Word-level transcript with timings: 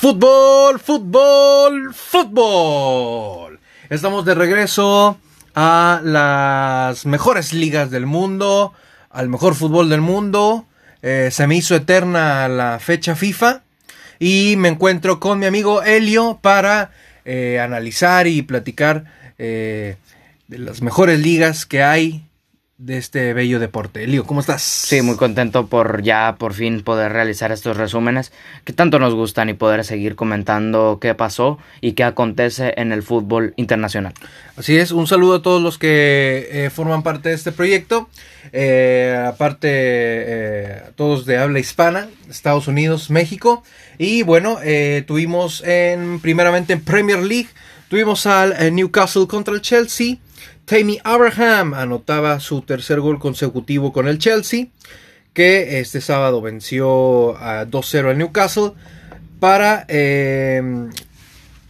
Fútbol, 0.00 0.78
fútbol, 0.78 1.92
fútbol. 1.92 3.58
Estamos 3.90 4.24
de 4.24 4.36
regreso 4.36 5.18
a 5.56 6.00
las 6.04 7.04
mejores 7.04 7.52
ligas 7.52 7.90
del 7.90 8.06
mundo, 8.06 8.74
al 9.10 9.28
mejor 9.28 9.56
fútbol 9.56 9.88
del 9.88 10.00
mundo. 10.00 10.66
Eh, 11.02 11.30
se 11.32 11.48
me 11.48 11.56
hizo 11.56 11.74
eterna 11.74 12.46
la 12.46 12.78
fecha 12.78 13.16
FIFA 13.16 13.62
y 14.20 14.54
me 14.56 14.68
encuentro 14.68 15.18
con 15.18 15.40
mi 15.40 15.46
amigo 15.46 15.82
Helio 15.82 16.38
para 16.40 16.92
eh, 17.24 17.58
analizar 17.58 18.28
y 18.28 18.42
platicar 18.42 19.06
eh, 19.36 19.96
de 20.46 20.58
las 20.58 20.80
mejores 20.80 21.18
ligas 21.18 21.66
que 21.66 21.82
hay 21.82 22.27
de 22.78 22.96
este 22.96 23.34
bello 23.34 23.58
deporte. 23.58 24.04
Elio, 24.04 24.24
¿cómo 24.24 24.38
estás? 24.38 24.62
Sí, 24.62 25.02
muy 25.02 25.16
contento 25.16 25.66
por 25.66 26.02
ya 26.02 26.36
por 26.38 26.54
fin 26.54 26.82
poder 26.84 27.12
realizar 27.12 27.50
estos 27.50 27.76
resúmenes 27.76 28.30
que 28.64 28.72
tanto 28.72 29.00
nos 29.00 29.14
gustan 29.14 29.48
y 29.48 29.54
poder 29.54 29.84
seguir 29.84 30.14
comentando 30.14 30.98
qué 31.00 31.12
pasó 31.16 31.58
y 31.80 31.92
qué 31.92 32.04
acontece 32.04 32.74
en 32.76 32.92
el 32.92 33.02
fútbol 33.02 33.52
internacional. 33.56 34.14
Así 34.56 34.76
es, 34.76 34.92
un 34.92 35.08
saludo 35.08 35.36
a 35.36 35.42
todos 35.42 35.60
los 35.60 35.76
que 35.76 36.48
eh, 36.52 36.70
forman 36.70 37.02
parte 37.02 37.30
de 37.30 37.34
este 37.34 37.50
proyecto, 37.50 38.08
eh, 38.52 39.24
aparte 39.26 39.68
eh, 39.72 40.82
todos 40.94 41.26
de 41.26 41.36
habla 41.36 41.58
hispana, 41.58 42.08
Estados 42.30 42.68
Unidos, 42.68 43.10
México, 43.10 43.64
y 43.98 44.22
bueno, 44.22 44.58
tuvimos 45.04 45.64
en 45.64 46.20
primeramente 46.20 46.74
en 46.74 46.80
Premier 46.80 47.18
League, 47.18 47.48
tuvimos 47.88 48.26
al 48.26 48.72
Newcastle 48.72 49.26
contra 49.26 49.52
el 49.52 49.62
Chelsea, 49.62 50.18
Tammy 50.68 50.98
Abraham 51.02 51.72
anotaba 51.72 52.38
su 52.40 52.60
tercer 52.60 53.00
gol 53.00 53.18
consecutivo 53.18 53.90
con 53.90 54.06
el 54.06 54.18
Chelsea, 54.18 54.66
que 55.32 55.80
este 55.80 56.02
sábado 56.02 56.42
venció 56.42 57.38
a 57.38 57.64
2-0 57.64 58.10
al 58.10 58.18
Newcastle, 58.18 58.72
para 59.40 59.86
eh, 59.88 60.62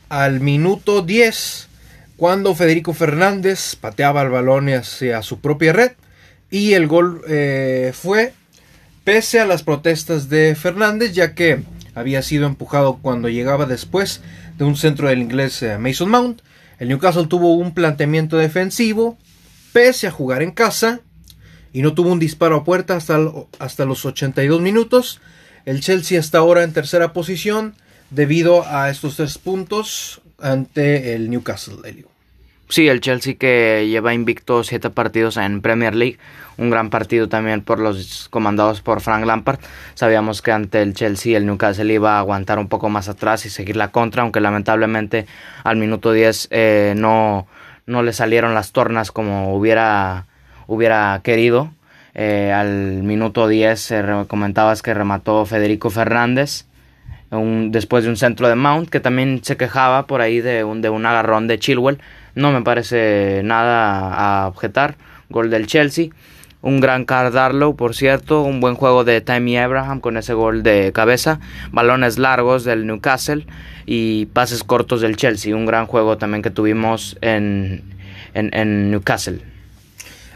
al 0.08 0.40
minuto 0.40 1.02
10, 1.02 1.68
cuando 2.16 2.56
Federico 2.56 2.92
Fernández 2.92 3.76
pateaba 3.76 4.22
el 4.22 4.30
balón 4.30 4.68
hacia 4.68 5.22
su 5.22 5.38
propia 5.38 5.72
red, 5.72 5.92
y 6.50 6.72
el 6.72 6.88
gol 6.88 7.22
eh, 7.28 7.92
fue 7.94 8.32
pese 9.04 9.38
a 9.38 9.46
las 9.46 9.62
protestas 9.62 10.28
de 10.28 10.56
Fernández, 10.56 11.12
ya 11.12 11.36
que 11.36 11.62
había 11.94 12.22
sido 12.22 12.48
empujado 12.48 12.98
cuando 13.00 13.28
llegaba 13.28 13.64
después 13.66 14.22
de 14.56 14.64
un 14.64 14.76
centro 14.76 15.08
del 15.08 15.20
inglés 15.20 15.62
eh, 15.62 15.78
Mason 15.78 16.10
Mount, 16.10 16.40
el 16.78 16.88
Newcastle 16.88 17.26
tuvo 17.26 17.54
un 17.54 17.74
planteamiento 17.74 18.36
defensivo, 18.36 19.18
pese 19.72 20.06
a 20.06 20.10
jugar 20.10 20.42
en 20.42 20.52
casa, 20.52 21.00
y 21.72 21.82
no 21.82 21.94
tuvo 21.94 22.10
un 22.10 22.18
disparo 22.18 22.56
a 22.56 22.64
puerta 22.64 22.96
hasta, 22.96 23.18
hasta 23.58 23.84
los 23.84 24.04
82 24.04 24.60
minutos. 24.60 25.20
El 25.64 25.80
Chelsea 25.80 26.18
está 26.18 26.38
ahora 26.38 26.62
en 26.62 26.72
tercera 26.72 27.12
posición 27.12 27.74
debido 28.10 28.66
a 28.66 28.90
estos 28.90 29.16
tres 29.16 29.36
puntos 29.38 30.22
ante 30.38 31.14
el 31.14 31.30
Newcastle. 31.30 31.76
Sí, 32.70 32.86
el 32.86 33.00
Chelsea 33.00 33.36
que 33.36 33.86
lleva 33.88 34.12
invicto 34.12 34.62
siete 34.62 34.90
partidos 34.90 35.38
en 35.38 35.62
Premier 35.62 35.94
League, 35.94 36.18
un 36.58 36.68
gran 36.68 36.90
partido 36.90 37.26
también 37.26 37.62
por 37.62 37.78
los 37.78 38.28
comandados 38.28 38.82
por 38.82 39.00
Frank 39.00 39.24
Lampard. 39.24 39.58
Sabíamos 39.94 40.42
que 40.42 40.52
ante 40.52 40.82
el 40.82 40.92
Chelsea 40.92 41.38
el 41.38 41.46
Newcastle 41.46 41.90
iba 41.90 42.16
a 42.16 42.18
aguantar 42.18 42.58
un 42.58 42.68
poco 42.68 42.90
más 42.90 43.08
atrás 43.08 43.46
y 43.46 43.50
seguir 43.50 43.76
la 43.76 43.88
contra, 43.88 44.22
aunque 44.22 44.40
lamentablemente 44.40 45.24
al 45.64 45.78
minuto 45.78 46.12
10 46.12 46.48
eh, 46.50 46.92
no, 46.94 47.46
no 47.86 48.02
le 48.02 48.12
salieron 48.12 48.52
las 48.52 48.72
tornas 48.72 49.12
como 49.12 49.54
hubiera, 49.54 50.26
hubiera 50.66 51.22
querido. 51.24 51.72
Eh, 52.14 52.52
al 52.52 53.02
minuto 53.02 53.48
10 53.48 53.94
comentabas 54.26 54.82
que 54.82 54.92
remató 54.92 55.46
Federico 55.46 55.88
Fernández. 55.88 56.66
después 57.30 58.04
de 58.04 58.10
un 58.10 58.16
centro 58.16 58.46
de 58.46 58.56
Mount 58.56 58.90
que 58.90 59.00
también 59.00 59.40
se 59.42 59.56
quejaba 59.56 60.06
por 60.06 60.20
ahí 60.20 60.42
de 60.42 60.64
un, 60.64 60.82
de 60.82 60.90
un 60.90 61.06
agarrón 61.06 61.46
de 61.46 61.58
Chilwell 61.58 61.98
no 62.34 62.52
me 62.52 62.62
parece 62.62 63.42
nada 63.44 64.44
a 64.44 64.48
objetar. 64.48 64.96
Gol 65.30 65.50
del 65.50 65.66
Chelsea. 65.66 66.10
Un 66.60 66.80
gran 66.80 67.06
Darlow, 67.06 67.76
por 67.76 67.94
cierto. 67.94 68.42
Un 68.42 68.60
buen 68.60 68.74
juego 68.74 69.04
de 69.04 69.20
Tammy 69.20 69.56
Abraham 69.58 70.00
con 70.00 70.16
ese 70.16 70.34
gol 70.34 70.62
de 70.62 70.92
cabeza. 70.92 71.40
Balones 71.70 72.18
largos 72.18 72.64
del 72.64 72.86
Newcastle. 72.86 73.46
Y 73.86 74.26
pases 74.26 74.64
cortos 74.64 75.00
del 75.00 75.16
Chelsea. 75.16 75.54
Un 75.54 75.66
gran 75.66 75.86
juego 75.86 76.18
también 76.18 76.42
que 76.42 76.50
tuvimos 76.50 77.16
en, 77.20 77.82
en, 78.34 78.90
Newcastle. 78.90 79.40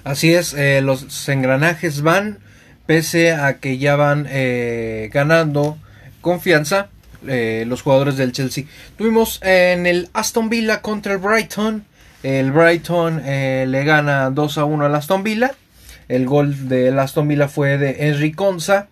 Así 0.04 0.34
es, 0.34 0.54
eh, 0.54 0.80
los 0.82 1.28
engranajes 1.28 2.02
van, 2.02 2.38
pese 2.86 3.32
a 3.32 3.58
que 3.58 3.78
ya 3.78 3.94
van 3.94 4.26
eh, 4.28 5.10
ganando 5.12 5.78
confianza. 6.20 6.88
Eh, 7.26 7.64
los 7.66 7.82
jugadores 7.82 8.16
del 8.16 8.32
Chelsea. 8.32 8.64
Tuvimos 8.96 9.40
en 9.42 9.86
el 9.86 10.08
Aston 10.12 10.48
Villa 10.48 10.82
contra 10.82 11.12
el 11.12 11.18
Brighton. 11.18 11.84
El 12.22 12.52
Brighton 12.52 13.20
eh, 13.24 13.64
le 13.68 13.84
gana 13.84 14.30
2 14.30 14.58
a 14.58 14.64
1 14.64 14.84
al 14.84 14.94
Aston 14.94 15.22
Villa. 15.22 15.52
El 16.08 16.26
gol 16.26 16.68
del 16.68 16.98
Aston 16.98 17.28
Villa 17.28 17.48
fue 17.48 17.78
de 17.78 17.96
Henry 18.00 18.32
Conza 18.32 18.88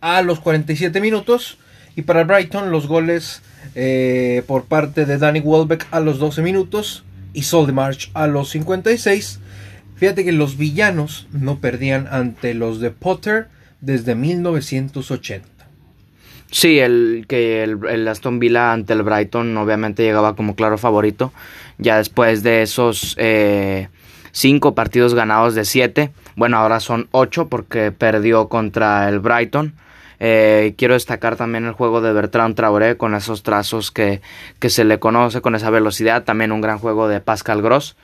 a 0.00 0.22
los 0.22 0.40
47 0.40 1.00
minutos. 1.00 1.58
Y 1.96 2.02
para 2.02 2.22
el 2.22 2.26
Brighton 2.26 2.70
los 2.70 2.86
goles 2.86 3.42
eh, 3.74 4.42
por 4.46 4.64
parte 4.64 5.04
de 5.04 5.18
Danny 5.18 5.40
Welbeck 5.40 5.86
a 5.90 6.00
los 6.00 6.18
12 6.18 6.42
minutos 6.42 7.04
y 7.32 7.42
Soldemarch 7.42 8.10
a 8.14 8.26
los 8.26 8.50
56. 8.50 9.40
Fíjate 9.96 10.24
que 10.24 10.32
los 10.32 10.56
villanos 10.56 11.28
no 11.32 11.60
perdían 11.60 12.08
ante 12.10 12.54
los 12.54 12.80
de 12.80 12.90
Potter 12.90 13.48
desde 13.80 14.14
1980. 14.14 15.53
Sí, 16.54 16.78
el 16.78 17.24
que 17.28 17.64
el, 17.64 18.06
Aston 18.06 18.38
Villa 18.38 18.72
ante 18.72 18.92
el 18.92 19.02
Brighton 19.02 19.56
obviamente 19.56 20.04
llegaba 20.04 20.36
como 20.36 20.54
claro 20.54 20.78
favorito. 20.78 21.32
Ya 21.78 21.96
después 21.96 22.44
de 22.44 22.62
esos 22.62 23.16
eh, 23.18 23.88
cinco 24.30 24.72
partidos 24.72 25.14
ganados 25.14 25.56
de 25.56 25.64
siete, 25.64 26.12
bueno, 26.36 26.56
ahora 26.58 26.78
son 26.78 27.08
ocho 27.10 27.48
porque 27.48 27.90
perdió 27.90 28.48
contra 28.48 29.08
el 29.08 29.18
Brighton. 29.18 29.74
Eh, 30.20 30.74
quiero 30.78 30.94
destacar 30.94 31.34
también 31.34 31.64
el 31.64 31.72
juego 31.72 32.00
de 32.00 32.12
Bertrand 32.12 32.54
Traoré 32.54 32.96
con 32.96 33.16
esos 33.16 33.42
trazos 33.42 33.90
que, 33.90 34.20
que, 34.60 34.70
se 34.70 34.84
le 34.84 35.00
conoce, 35.00 35.40
con 35.40 35.56
esa 35.56 35.70
velocidad. 35.70 36.22
También 36.22 36.52
un 36.52 36.60
gran 36.60 36.78
juego 36.78 37.08
de 37.08 37.18
Pascal 37.18 37.62
Gross. 37.62 37.96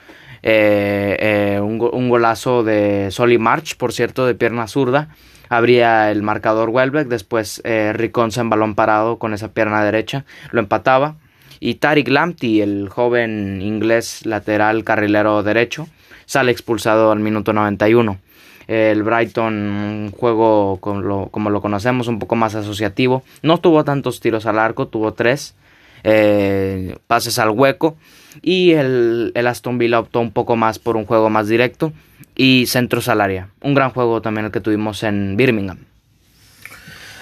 Eh, 0.42 1.60
un, 1.62 1.88
un, 1.92 2.08
golazo 2.08 2.64
de 2.64 3.12
Soli 3.12 3.38
March, 3.38 3.76
por 3.76 3.92
cierto, 3.92 4.26
de 4.26 4.34
pierna 4.34 4.66
zurda 4.66 5.10
abría 5.50 6.10
el 6.10 6.22
marcador 6.22 6.70
Welbeck, 6.70 7.08
después 7.08 7.60
eh, 7.64 7.92
en 7.92 8.50
balón 8.50 8.74
parado 8.74 9.18
con 9.18 9.34
esa 9.34 9.52
pierna 9.52 9.84
derecha, 9.84 10.24
lo 10.52 10.60
empataba. 10.60 11.16
Y 11.58 11.74
Tariq 11.74 12.08
Lamptey, 12.08 12.62
el 12.62 12.88
joven 12.88 13.60
inglés 13.60 14.24
lateral 14.24 14.82
carrilero 14.82 15.42
derecho, 15.42 15.88
sale 16.24 16.52
expulsado 16.52 17.12
al 17.12 17.18
minuto 17.18 17.52
91. 17.52 18.18
El 18.66 19.02
Brighton, 19.02 19.54
un 19.54 20.10
juego 20.12 20.78
como 20.80 21.00
lo, 21.02 21.26
como 21.26 21.50
lo 21.50 21.60
conocemos, 21.60 22.06
un 22.06 22.20
poco 22.20 22.36
más 22.36 22.54
asociativo. 22.54 23.24
No 23.42 23.58
tuvo 23.58 23.84
tantos 23.84 24.20
tiros 24.20 24.46
al 24.46 24.58
arco, 24.58 24.86
tuvo 24.86 25.12
tres. 25.12 25.56
Eh, 26.04 26.96
pases 27.06 27.38
al 27.38 27.50
hueco 27.50 27.96
y 28.42 28.72
el, 28.72 29.32
el, 29.34 29.46
Aston 29.46 29.78
Villa 29.78 30.00
optó 30.00 30.20
un 30.20 30.30
poco 30.32 30.56
más 30.56 30.78
por 30.78 30.96
un 30.96 31.04
juego 31.04 31.30
más 31.30 31.48
directo 31.48 31.92
y 32.36 32.66
centro 32.66 33.00
salaria. 33.00 33.48
Un 33.60 33.74
gran 33.74 33.90
juego 33.90 34.22
también 34.22 34.46
el 34.46 34.52
que 34.52 34.60
tuvimos 34.60 35.02
en 35.02 35.36
Birmingham. 35.36 35.78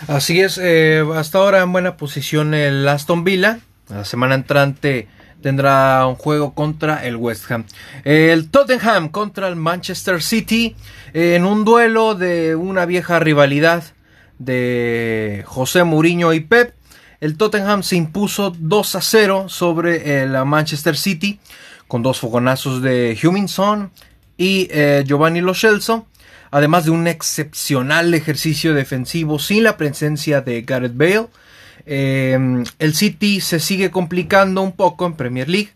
Así 0.07 0.41
es, 0.41 0.59
eh, 0.63 1.05
hasta 1.17 1.39
ahora 1.39 1.63
en 1.63 1.73
buena 1.73 1.97
posición 1.97 2.55
el 2.55 2.87
Aston 2.87 3.25
Villa. 3.25 3.59
La 3.89 4.05
semana 4.05 4.37
entrante 4.37 5.09
tendrá 5.43 6.07
un 6.07 6.15
juego 6.15 6.55
contra 6.55 7.05
el 7.05 7.17
West 7.17 7.51
Ham. 7.51 7.65
El 8.05 8.49
Tottenham 8.51 9.09
contra 9.09 9.49
el 9.49 9.57
Manchester 9.57 10.23
City 10.23 10.77
en 11.15 11.45
un 11.45 11.65
duelo 11.65 12.15
de 12.15 12.55
una 12.55 12.87
vieja 12.87 13.19
rivalidad 13.19 13.83
de 14.39 15.43
José 15.47 15.85
Mourinho 15.85 16.33
y 16.33 16.41
Pep. 16.41 16.75
El 17.21 17.37
Tottenham 17.37 17.83
se 17.83 17.97
impuso 17.97 18.55
2 18.57 18.95
a 18.95 19.01
0 19.01 19.49
sobre 19.49 20.23
el 20.23 20.45
Manchester 20.45 20.97
City 20.97 21.41
con 21.89 22.03
dos 22.03 22.21
fogonazos 22.21 22.81
de 22.81 23.19
Huminson 23.21 23.91
y 24.37 24.69
eh, 24.71 25.03
Giovanni 25.07 25.41
Lo 25.41 25.53
además 26.51 26.85
de 26.85 26.91
un 26.91 27.09
excepcional 27.09 28.15
ejercicio 28.15 28.75
defensivo 28.75 29.39
sin 29.39 29.65
la 29.65 29.77
presencia 29.77 30.43
de 30.43 30.63
Gareth 30.63 30.97
Bale. 30.97 31.29
Em, 31.87 32.65
el 32.79 32.95
City 32.95 33.41
se 33.41 33.59
sigue 33.59 33.91
complicando 33.91 34.63
un 34.63 34.73
poco 34.73 35.07
en 35.07 35.15
Premier 35.15 35.49
League, 35.49 35.71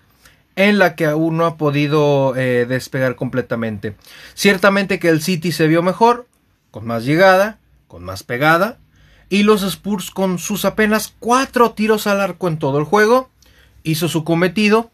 en 0.54 0.78
la 0.78 0.94
que 0.94 1.06
aún 1.06 1.38
no 1.38 1.46
ha 1.46 1.56
podido 1.56 2.36
eh, 2.36 2.66
despegar 2.68 3.16
completamente. 3.16 3.96
Ciertamente 4.34 4.98
que 4.98 5.08
el 5.08 5.22
City 5.22 5.50
se 5.50 5.66
vio 5.66 5.82
mejor, 5.82 6.26
con 6.70 6.86
más 6.86 7.04
llegada, 7.04 7.58
con 7.88 8.04
más 8.04 8.22
pegada, 8.22 8.78
y 9.32 9.44
los 9.44 9.62
Spurs 9.62 10.10
con 10.10 10.38
sus 10.38 10.66
apenas 10.66 11.14
cuatro 11.18 11.70
tiros 11.70 12.06
al 12.06 12.20
arco 12.20 12.48
en 12.48 12.58
todo 12.58 12.78
el 12.78 12.84
juego 12.84 13.30
hizo 13.82 14.06
su 14.06 14.24
cometido, 14.24 14.90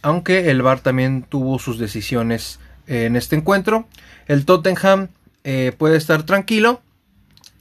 aunque 0.00 0.48
el 0.48 0.62
VAR 0.62 0.78
también 0.78 1.24
tuvo 1.28 1.58
sus 1.58 1.76
decisiones 1.76 2.60
eh, 2.86 3.06
en 3.06 3.16
este 3.16 3.34
encuentro. 3.34 3.88
El 4.28 4.44
Tottenham 4.44 5.08
eh, 5.42 5.72
puede 5.76 5.96
estar 5.96 6.22
tranquilo 6.22 6.82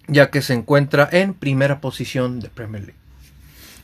ya 0.06 0.30
que 0.30 0.44
se 0.44 0.54
encuentra 0.54 1.10
en 1.12 1.34
primera 1.34 1.82
posición 1.82 2.40
de 2.42 2.50
Premier 2.50 2.84
League. 2.84 3.00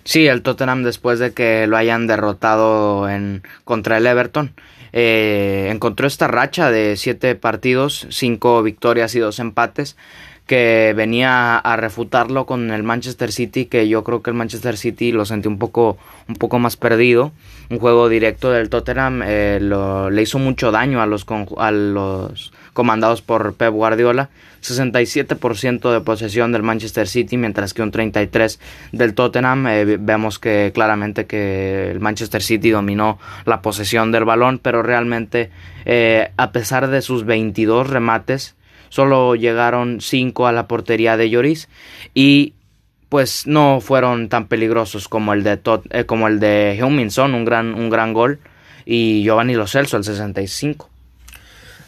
Sí, 0.03 0.27
el 0.27 0.43
Tottenham 0.43 0.83
después 0.83 1.17
de 1.17 1.33
que 1.33 1.65
lo 1.65 1.77
hayan 1.77 2.05
derrotado 2.05 3.09
en 3.09 3.41
contra 3.63 3.97
el 3.97 4.05
Everton, 4.05 4.53
eh, 4.93 5.69
encontró 5.71 6.05
esta 6.05 6.27
racha 6.27 6.69
de 6.69 6.95
siete 6.95 7.33
partidos, 7.33 8.05
cinco 8.11 8.61
victorias 8.61 9.15
y 9.15 9.19
dos 9.19 9.39
empates 9.39 9.97
que 10.45 10.93
venía 10.95 11.57
a 11.57 11.75
refutarlo 11.75 12.45
con 12.45 12.71
el 12.71 12.83
Manchester 12.83 13.31
City, 13.31 13.65
que 13.65 13.87
yo 13.87 14.03
creo 14.03 14.21
que 14.21 14.29
el 14.29 14.35
Manchester 14.35 14.77
City 14.77 15.11
lo 15.11 15.25
sentí 15.25 15.47
un 15.47 15.57
poco, 15.57 15.97
un 16.27 16.35
poco 16.35 16.59
más 16.59 16.77
perdido. 16.77 17.31
Un 17.69 17.79
juego 17.79 18.09
directo 18.09 18.51
del 18.51 18.69
Tottenham 18.69 19.23
eh, 19.25 19.59
le 19.59 20.21
hizo 20.21 20.37
mucho 20.37 20.71
daño 20.71 21.01
a 21.01 21.07
los, 21.07 21.25
a 21.57 21.71
los 21.71 22.53
comandados 22.73 23.23
por 23.23 23.55
Pep 23.55 23.73
Guardiola. 23.73 24.29
67% 24.61 25.91
de 25.91 26.01
posesión 26.01 26.51
del 26.51 26.63
Manchester 26.63 27.07
City, 27.07 27.37
mientras 27.37 27.73
que 27.73 27.81
un 27.81 27.91
33% 27.91 28.59
del 28.91 29.13
Tottenham. 29.13 29.67
Eh, 29.67 29.97
vemos 29.99 30.37
que 30.39 30.71
claramente 30.73 31.25
que 31.25 31.89
el 31.89 31.99
Manchester 31.99 32.41
City 32.41 32.69
dominó 32.69 33.19
la 33.45 33.61
posesión 33.61 34.11
del 34.11 34.25
balón, 34.25 34.59
pero 34.59 34.83
realmente 34.83 35.49
eh, 35.85 36.31
a 36.37 36.51
pesar 36.51 36.87
de 36.87 37.01
sus 37.01 37.25
22 37.25 37.89
remates, 37.89 38.55
solo 38.95 39.35
llegaron 39.35 39.99
5 39.99 40.47
a 40.47 40.53
la 40.53 40.69
portería 40.69 41.17
de 41.17 41.29
Lloris 41.29 41.67
y 42.13 42.53
pues 43.09 43.45
no 43.45 43.81
fueron 43.81 44.29
tan 44.29 44.47
peligrosos 44.47 45.09
como 45.09 45.33
el 45.33 45.43
de 45.43 45.59
eh, 45.89 46.05
como 46.05 46.29
el 46.29 46.39
de 46.39 46.79
un 46.81 47.45
gran 47.45 47.73
un 47.73 47.89
gran 47.89 48.13
gol 48.13 48.39
y 48.85 49.23
Giovanni 49.23 49.55
Lo 49.55 49.67
Celso 49.67 49.97
el 49.97 50.05
65. 50.05 50.89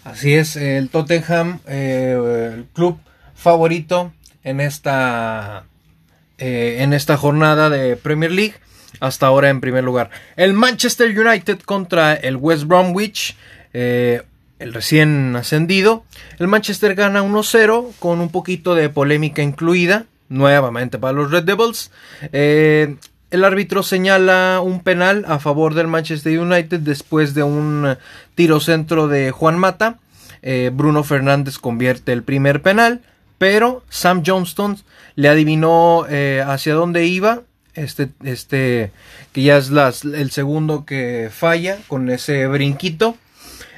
Así 0.04 0.34
es, 0.34 0.58
el 0.58 0.90
Tottenham 0.90 1.60
eh, 1.66 2.54
el 2.56 2.66
club 2.74 3.00
favorito 3.36 4.12
en 4.44 4.60
esta 4.60 5.64
eh, 6.38 6.80
en 6.80 6.92
esta 6.92 7.16
jornada 7.16 7.70
de 7.70 7.96
Premier 7.96 8.32
League 8.32 8.56
hasta 9.00 9.28
ahora 9.28 9.50
en 9.50 9.62
primer 9.62 9.86
lugar. 9.86 10.10
El 10.36 10.52
Manchester 10.52 11.18
United 11.18 11.60
contra 11.62 12.16
el 12.16 12.36
West 12.36 12.66
Bromwich 12.66 13.38
el 14.60 14.74
recién 14.74 15.36
ascendido. 15.36 16.04
El 16.40 16.48
Manchester 16.48 16.96
gana 16.96 17.24
1-0 17.24 17.94
con 18.00 18.20
un 18.20 18.30
poquito 18.30 18.76
de 18.76 18.90
polémica 18.90 19.42
incluida, 19.42 20.06
nuevamente 20.30 20.98
para 20.98 21.14
los 21.14 21.32
Red 21.32 21.44
Devils. 21.44 21.92
Eh, 22.32 22.96
el 23.30 23.44
árbitro 23.44 23.84
señala 23.84 24.62
un 24.64 24.82
penal 24.82 25.26
a 25.28 25.40
favor 25.40 25.74
del 25.74 25.88
Manchester 25.88 26.40
United 26.40 26.80
después 26.80 27.34
de 27.34 27.44
un 27.44 27.98
tiro 28.36 28.60
centro 28.60 29.08
de 29.08 29.32
Juan 29.32 29.60
Mata. 29.60 30.00
Eh, 30.42 30.72
Bruno 30.74 31.04
Fernández 31.04 31.58
convierte 31.58 32.14
el 32.14 32.24
primer 32.24 32.62
penal, 32.62 33.02
pero 33.38 33.84
Sam 33.90 34.24
Johnston 34.26 34.78
le 35.16 35.30
adivinó 35.30 36.06
eh, 36.10 36.44
hacia 36.46 36.74
dónde 36.74 37.06
iba. 37.06 37.42
Este, 37.74 38.10
este, 38.24 38.92
que 39.34 39.44
ya 39.44 39.58
es 39.58 39.70
el 40.04 40.32
segundo 40.32 40.84
que 40.84 41.30
falla 41.32 41.78
con 41.88 42.10
ese 42.10 42.48
brinquito. 42.48 43.18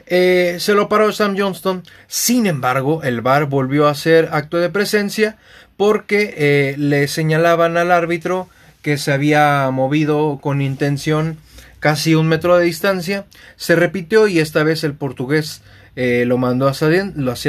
Eh, 0.09 0.55
se 0.59 0.73
lo 0.73 0.89
paró 0.89 1.11
Sam 1.11 1.35
Johnston. 1.37 1.83
Sin 2.07 2.47
embargo, 2.47 3.03
el 3.03 3.21
VAR 3.21 3.45
volvió 3.45 3.87
a 3.87 3.91
hacer 3.91 4.29
acto 4.31 4.57
de 4.57 4.69
presencia 4.69 5.37
porque 5.77 6.33
eh, 6.35 6.75
le 6.77 7.07
señalaban 7.07 7.77
al 7.77 7.91
árbitro 7.91 8.49
que 8.81 8.97
se 8.97 9.13
había 9.13 9.69
movido 9.71 10.39
con 10.41 10.61
intención 10.61 11.37
casi 11.79 12.15
un 12.15 12.27
metro 12.27 12.57
de 12.57 12.65
distancia. 12.65 13.25
Se 13.55 13.75
repitió 13.75 14.27
y 14.27 14.39
esta 14.39 14.63
vez 14.63 14.83
el 14.83 14.93
portugués 14.93 15.61
eh, 15.95 16.23
lo 16.25 16.37
mandó 16.39 16.67
hacia, 16.67 16.87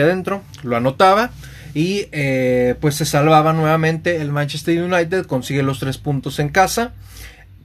adentro, 0.05 0.43
lo 0.63 0.77
anotaba 0.77 1.31
y 1.73 2.07
pues 2.81 2.97
se 2.97 3.05
salvaba 3.05 3.53
nuevamente 3.53 4.21
el 4.21 4.33
Manchester 4.33 4.83
United, 4.83 5.27
consigue 5.27 5.63
los 5.63 5.79
tres 5.79 5.99
puntos 5.99 6.39
en 6.39 6.51
casa. 6.51 6.93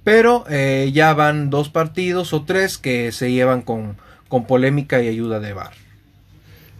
Pero 0.03 0.45
ya 0.47 1.13
van 1.15 1.49
dos 1.49 1.69
partidos 1.69 2.31
o 2.33 2.43
tres 2.43 2.77
que 2.77 3.11
se 3.11 3.31
llevan 3.31 3.63
con, 3.63 3.97
con 4.27 4.45
polémica 4.45 5.01
y 5.01 5.07
ayuda 5.07 5.39
de 5.39 5.53
VAR. 5.53 5.71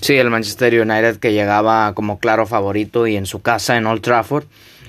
Sí, 0.01 0.17
el 0.17 0.29
Manchester 0.29 0.81
United 0.81 1.17
que 1.17 1.33
llegaba 1.33 1.93
como 1.93 2.19
claro 2.19 2.45
favorito 2.45 3.07
y 3.07 3.15
en 3.15 3.25
su 3.25 3.41
casa 3.41 3.77
en 3.77 3.87
Old 3.87 4.01
Trafford. 4.01 4.45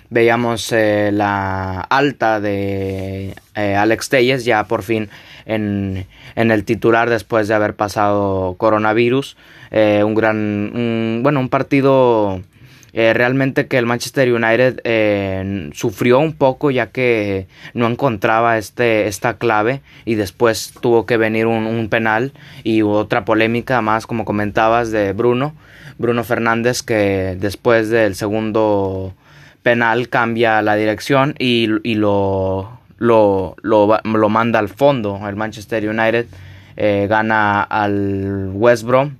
Veíamos 0.08 0.72
eh, 0.72 1.10
la 1.12 1.80
alta 1.80 2.40
de 2.40 3.34
eh, 3.54 3.76
Alex 3.76 4.08
Telles 4.08 4.44
ya 4.44 4.64
por 4.64 4.82
fin 4.82 5.08
en, 5.46 6.06
en, 6.36 6.50
el 6.50 6.64
titular 6.64 7.10
después 7.10 7.48
de 7.48 7.54
haber 7.54 7.74
pasado 7.74 8.54
coronavirus. 8.56 9.36
Eh, 9.70 10.02
un 10.04 10.14
gran, 10.14 11.22
bueno, 11.22 11.40
un 11.40 11.48
partido 11.48 12.40
eh, 12.98 13.12
realmente 13.12 13.66
que 13.66 13.76
el 13.76 13.84
Manchester 13.84 14.32
United 14.32 14.80
eh, 14.84 15.68
sufrió 15.74 16.18
un 16.18 16.32
poco 16.32 16.70
ya 16.70 16.86
que 16.86 17.46
no 17.74 17.86
encontraba 17.88 18.56
este, 18.56 19.06
esta 19.06 19.36
clave 19.36 19.82
y 20.06 20.14
después 20.14 20.72
tuvo 20.80 21.04
que 21.04 21.18
venir 21.18 21.46
un, 21.46 21.88
penal 21.90 22.32
y 22.64 22.80
otra 22.80 23.26
polémica 23.26 23.82
más 23.82 24.06
como 24.06 24.24
comentabas 24.24 24.92
de 24.92 25.12
Bruno, 25.12 25.54
Bruno 25.98 26.24
Fernández 26.24 26.82
que 26.82 27.36
después 27.38 27.90
del 27.90 28.14
segundo 28.14 29.12
penal 29.62 30.08
cambia 30.08 30.62
la 30.62 30.74
dirección 30.74 31.34
y, 31.38 31.66
lo, 31.66 32.80
lo, 32.96 33.56
lo, 33.62 34.28
manda 34.30 34.58
al 34.58 34.70
fondo. 34.70 35.20
El 35.28 35.36
Manchester 35.36 35.86
United 35.86 36.24
eh, 36.78 37.06
gana 37.10 37.60
al 37.60 38.52
West 38.54 38.84
Brom 38.84 39.16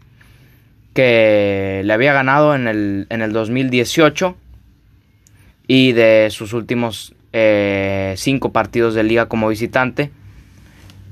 que 0.96 1.82
le 1.84 1.92
había 1.92 2.14
ganado 2.14 2.54
en 2.54 2.66
el, 2.66 3.06
en 3.10 3.20
el 3.20 3.32
2018 3.32 4.34
y 5.68 5.92
de 5.92 6.28
sus 6.30 6.54
últimos 6.54 7.14
eh, 7.34 8.14
cinco 8.16 8.50
partidos 8.50 8.94
de 8.94 9.02
liga 9.02 9.26
como 9.26 9.48
visitante, 9.48 10.10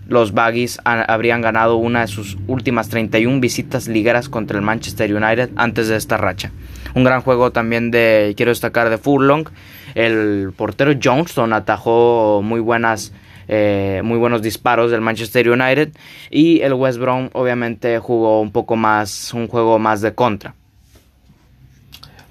los 0.08 0.32
Baggies 0.32 0.80
habrían 0.84 1.42
ganado 1.42 1.76
una 1.76 2.00
de 2.00 2.06
sus 2.06 2.38
últimas 2.46 2.88
31 2.88 3.40
visitas 3.40 3.86
ligueras 3.86 4.30
contra 4.30 4.56
el 4.56 4.64
Manchester 4.64 5.14
United 5.14 5.50
antes 5.56 5.88
de 5.88 5.96
esta 5.96 6.16
racha. 6.16 6.50
Un 6.94 7.04
gran 7.04 7.20
juego 7.20 7.52
también 7.52 7.90
de, 7.90 8.32
quiero 8.38 8.52
destacar, 8.52 8.88
de 8.88 8.96
Furlong. 8.96 9.48
El 9.94 10.52
portero 10.56 10.92
Johnston 11.02 11.52
atajó 11.52 12.40
muy 12.42 12.60
buenas 12.60 13.12
eh, 13.48 14.02
muy 14.04 14.18
buenos 14.18 14.42
disparos 14.42 14.90
del 14.90 15.00
Manchester 15.00 15.48
United 15.48 15.90
y 16.30 16.60
el 16.60 16.74
West 16.74 16.98
Brom 16.98 17.30
obviamente 17.32 17.98
jugó 17.98 18.40
un 18.40 18.52
poco 18.52 18.76
más, 18.76 19.32
un 19.34 19.48
juego 19.48 19.78
más 19.78 20.00
de 20.00 20.14
contra. 20.14 20.54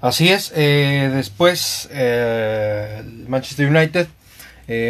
Así 0.00 0.28
es, 0.28 0.52
eh, 0.54 1.10
después 1.14 1.88
eh, 1.92 3.02
Manchester 3.26 3.68
United 3.68 4.06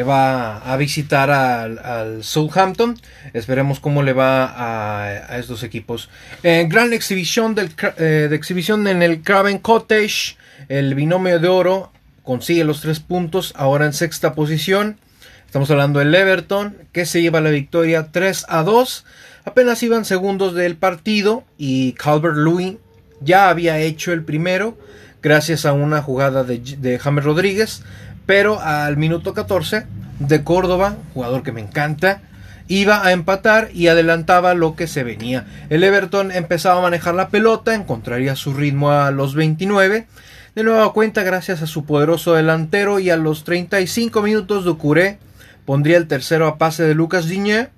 va 0.06 0.58
a 0.58 0.76
visitar 0.76 1.30
al, 1.30 2.22
Southampton. 2.22 2.96
Esperemos 3.32 3.80
cómo 3.80 4.04
le 4.04 4.12
va 4.12 4.54
a, 4.56 5.38
estos 5.38 5.64
equipos. 5.64 6.10
gran 6.42 6.92
exhibición, 6.92 7.56
del, 7.56 7.74
de 7.96 8.34
exhibición 8.34 8.86
en 8.86 9.02
el 9.02 9.22
Craven 9.22 9.58
Cottage. 9.58 10.36
El 10.68 10.94
binomio 10.94 11.40
de 11.40 11.48
oro 11.48 11.92
consigue 12.24 12.64
los 12.64 12.80
tres 12.80 13.00
puntos, 13.00 13.52
ahora 13.56 13.86
en 13.86 13.92
sexta 13.92 14.34
posición. 14.34 14.98
Estamos 15.54 15.70
hablando 15.70 16.00
del 16.00 16.12
Everton, 16.12 16.76
que 16.90 17.06
se 17.06 17.22
lleva 17.22 17.40
la 17.40 17.50
victoria 17.50 18.08
3 18.10 18.46
a 18.48 18.64
2. 18.64 19.04
Apenas 19.44 19.84
iban 19.84 20.04
segundos 20.04 20.52
del 20.52 20.74
partido 20.74 21.44
y 21.56 21.92
Calvert 21.92 22.38
Lewin 22.38 22.80
ya 23.20 23.48
había 23.48 23.78
hecho 23.78 24.12
el 24.12 24.24
primero 24.24 24.76
gracias 25.22 25.64
a 25.64 25.72
una 25.72 26.02
jugada 26.02 26.42
de, 26.42 26.98
James 27.00 27.22
Rodríguez. 27.24 27.84
Pero 28.26 28.60
al 28.60 28.96
minuto 28.96 29.32
14 29.32 29.86
de 30.18 30.42
Córdoba, 30.42 30.96
jugador 31.14 31.44
que 31.44 31.52
me 31.52 31.60
encanta, 31.60 32.22
iba 32.66 33.06
a 33.06 33.12
empatar 33.12 33.68
y 33.72 33.86
adelantaba 33.86 34.54
lo 34.54 34.74
que 34.74 34.88
se 34.88 35.04
venía. 35.04 35.46
El 35.70 35.84
Everton 35.84 36.32
empezaba 36.32 36.80
a 36.80 36.82
manejar 36.82 37.14
la 37.14 37.28
pelota, 37.28 37.76
encontraría 37.76 38.34
su 38.34 38.54
ritmo 38.54 38.90
a 38.90 39.12
los 39.12 39.36
29. 39.36 40.08
De 40.56 40.62
nueva 40.64 40.92
cuenta, 40.92 41.22
gracias 41.22 41.62
a 41.62 41.68
su 41.68 41.84
poderoso 41.84 42.34
delantero 42.34 42.98
y 42.98 43.10
a 43.10 43.16
los 43.16 43.44
35 43.44 44.20
minutos 44.20 44.64
de 44.64 44.74
Curé 44.74 45.18
pondría 45.64 45.96
el 45.96 46.06
tercero 46.06 46.46
a 46.46 46.58
pase 46.58 46.82
de 46.84 46.94
Lucas 46.94 47.26
Digne. 47.26 47.68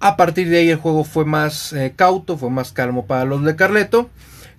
A 0.00 0.16
partir 0.16 0.48
de 0.48 0.58
ahí 0.58 0.70
el 0.70 0.78
juego 0.78 1.04
fue 1.04 1.24
más 1.24 1.72
eh, 1.72 1.92
cauto, 1.94 2.36
fue 2.36 2.50
más 2.50 2.72
calmo 2.72 3.06
para 3.06 3.24
los 3.24 3.44
de 3.44 3.54
Carleto, 3.54 4.10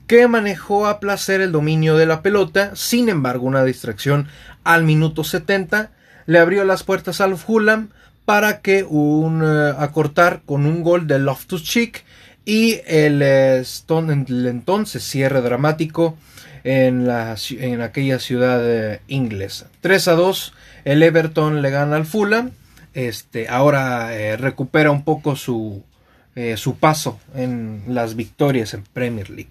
que 0.08 0.28
manejó 0.28 0.88
a 0.88 1.00
placer 1.00 1.42
el 1.42 1.52
dominio 1.52 1.98
de 1.98 2.06
la 2.06 2.22
pelota. 2.22 2.72
Sin 2.76 3.10
embargo, 3.10 3.46
una 3.46 3.64
distracción 3.64 4.28
al 4.64 4.84
minuto 4.84 5.24
70 5.24 5.92
le 6.26 6.40
abrió 6.40 6.64
las 6.64 6.84
puertas 6.84 7.20
al 7.20 7.38
Fulham 7.38 7.90
para 8.24 8.62
que 8.62 8.84
un 8.84 9.44
eh, 9.44 9.74
acortar 9.78 10.42
con 10.46 10.66
un 10.66 10.82
gol 10.82 11.08
de 11.08 11.20
Loftus 11.20 11.64
Cheek 11.64 12.06
y 12.46 12.80
el, 12.86 13.22
eh, 13.22 13.64
el 13.90 14.48
entonces 14.48 15.04
cierre 15.04 15.42
dramático 15.42 16.18
en, 16.64 17.06
la, 17.06 17.36
en 17.50 17.82
aquella 17.82 18.20
ciudad 18.20 19.00
inglesa. 19.08 19.68
3 19.82 20.08
a 20.08 20.14
2 20.14 20.54
el 20.86 21.04
Everton 21.04 21.62
le 21.62 21.70
gana 21.70 21.96
al 21.96 22.06
Fulham. 22.06 22.52
Este, 22.94 23.50
ahora 23.50 24.16
eh, 24.16 24.38
recupera 24.38 24.92
un 24.92 25.04
poco 25.04 25.36
su, 25.36 25.84
eh, 26.36 26.58
su 26.58 26.78
paso 26.78 27.20
en 27.36 27.84
las 27.88 28.16
victorias 28.16 28.74
en 28.74 28.84
Premier 28.84 29.30
League. 29.30 29.50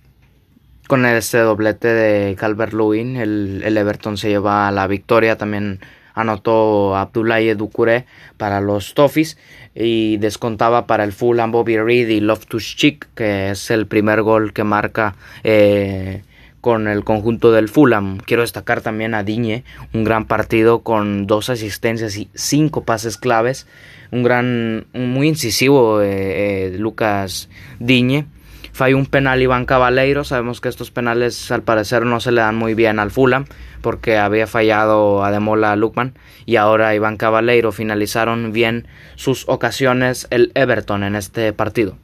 Con 0.86 1.06
este 1.06 1.38
doblete 1.38 1.88
de 1.88 2.36
Calvert 2.36 2.72
Lewin, 2.72 3.16
el, 3.16 3.76
Everton 3.76 4.16
se 4.16 4.28
lleva 4.28 4.70
la 4.70 4.86
victoria 4.86 5.36
también 5.36 5.80
anotó 6.14 6.94
Abdoulaye 6.96 7.54
Doucouré 7.54 8.04
para 8.36 8.60
los 8.60 8.94
Toffees 8.94 9.38
y 9.74 10.18
descontaba 10.18 10.86
para 10.86 11.04
el 11.04 11.12
Fulham 11.12 11.52
Bobby 11.52 11.78
Reed 11.78 12.08
y 12.08 12.20
Loftus 12.20 12.76
Cheek, 12.76 13.08
que 13.14 13.50
es 13.50 13.70
el 13.70 13.86
primer 13.86 14.22
gol 14.22 14.52
que 14.52 14.64
marca 14.64 15.14
eh, 15.44 16.22
con 16.62 16.88
el 16.88 17.04
conjunto 17.04 17.52
del 17.52 17.68
Fulham. 17.68 18.16
Quiero 18.18 18.40
destacar 18.40 18.80
también 18.80 19.12
a 19.12 19.24
Diñe, 19.24 19.64
un 19.92 20.04
gran 20.04 20.26
partido 20.26 20.78
con 20.78 21.26
dos 21.26 21.50
asistencias 21.50 22.16
y 22.16 22.30
cinco 22.32 22.84
pases 22.84 23.18
claves. 23.18 23.66
Un 24.12 24.22
gran, 24.22 24.86
muy 24.94 25.28
incisivo 25.28 26.00
eh, 26.00 26.70
eh, 26.72 26.78
Lucas 26.78 27.50
Diñe 27.80 28.26
falló 28.72 28.96
un 28.96 29.06
penal 29.06 29.42
Iván 29.42 29.66
Cabaleiro. 29.66 30.24
Sabemos 30.24 30.60
que 30.60 30.68
estos 30.68 30.90
penales 30.90 31.50
al 31.50 31.62
parecer 31.62 32.04
no 32.04 32.20
se 32.20 32.32
le 32.32 32.40
dan 32.40 32.56
muy 32.56 32.74
bien 32.74 32.98
al 32.98 33.10
Fulham 33.10 33.46
porque 33.80 34.16
había 34.16 34.46
fallado 34.46 35.24
Ademola 35.24 35.76
Lukman 35.76 36.14
y 36.46 36.56
ahora 36.56 36.94
Iván 36.94 37.16
Cabaleiro 37.16 37.72
finalizaron 37.72 38.52
bien 38.52 38.86
sus 39.16 39.48
ocasiones 39.48 40.26
el 40.30 40.52
Everton 40.54 41.04
en 41.04 41.16
este 41.16 41.52
partido. 41.52 41.96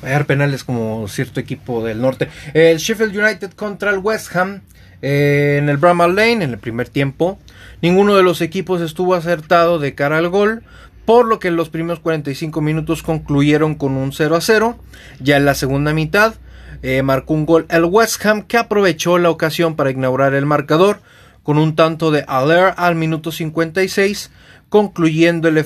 Fallar 0.00 0.26
penales 0.26 0.64
como 0.64 1.06
cierto 1.08 1.40
equipo 1.40 1.84
del 1.84 2.00
norte. 2.00 2.28
El 2.54 2.78
Sheffield 2.78 3.16
United 3.16 3.52
contra 3.52 3.90
el 3.90 3.98
West 3.98 4.34
Ham 4.36 4.62
eh, 5.02 5.58
en 5.60 5.68
el 5.68 5.76
Bramall 5.76 6.14
Lane 6.14 6.44
en 6.44 6.50
el 6.50 6.58
primer 6.58 6.88
tiempo. 6.88 7.38
Ninguno 7.82 8.16
de 8.16 8.22
los 8.22 8.40
equipos 8.40 8.80
estuvo 8.80 9.14
acertado 9.14 9.78
de 9.78 9.94
cara 9.94 10.18
al 10.18 10.28
gol 10.28 10.62
por 11.04 11.26
lo 11.26 11.38
que 11.38 11.50
los 11.50 11.70
primeros 11.70 12.00
45 12.00 12.60
minutos 12.60 13.02
concluyeron 13.02 13.76
con 13.76 13.96
un 13.96 14.12
0 14.12 14.36
a 14.36 14.40
0. 14.42 14.78
Ya 15.20 15.38
en 15.38 15.46
la 15.46 15.54
segunda 15.54 15.94
mitad 15.94 16.34
eh, 16.82 17.02
marcó 17.02 17.34
un 17.34 17.46
gol 17.46 17.66
el 17.70 17.86
West 17.86 18.24
Ham 18.26 18.42
que 18.42 18.58
aprovechó 18.58 19.18
la 19.18 19.30
ocasión 19.30 19.74
para 19.74 19.90
inaugurar 19.90 20.34
el 20.34 20.44
marcador 20.46 21.00
con 21.42 21.56
un 21.56 21.74
tanto 21.74 22.10
de 22.10 22.26
Aller 22.28 22.74
al 22.76 22.94
minuto 22.94 23.32
56, 23.32 24.30
concluyendo 24.68 25.48
el, 25.48 25.56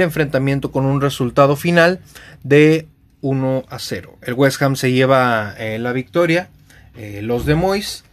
enfrentamiento 0.00 0.72
con 0.72 0.84
un 0.84 1.00
resultado 1.00 1.54
final 1.54 2.00
de 2.42 2.88
1 3.20 3.64
a 3.68 3.78
0. 3.78 4.18
El 4.22 4.34
West 4.34 4.60
Ham 4.62 4.76
se 4.76 4.92
lleva 4.92 5.54
eh, 5.58 5.78
la 5.78 5.92
victoria, 5.92 6.48
eh, 6.96 7.20
los 7.22 7.46
de 7.46 7.54
Mois, 7.54 8.04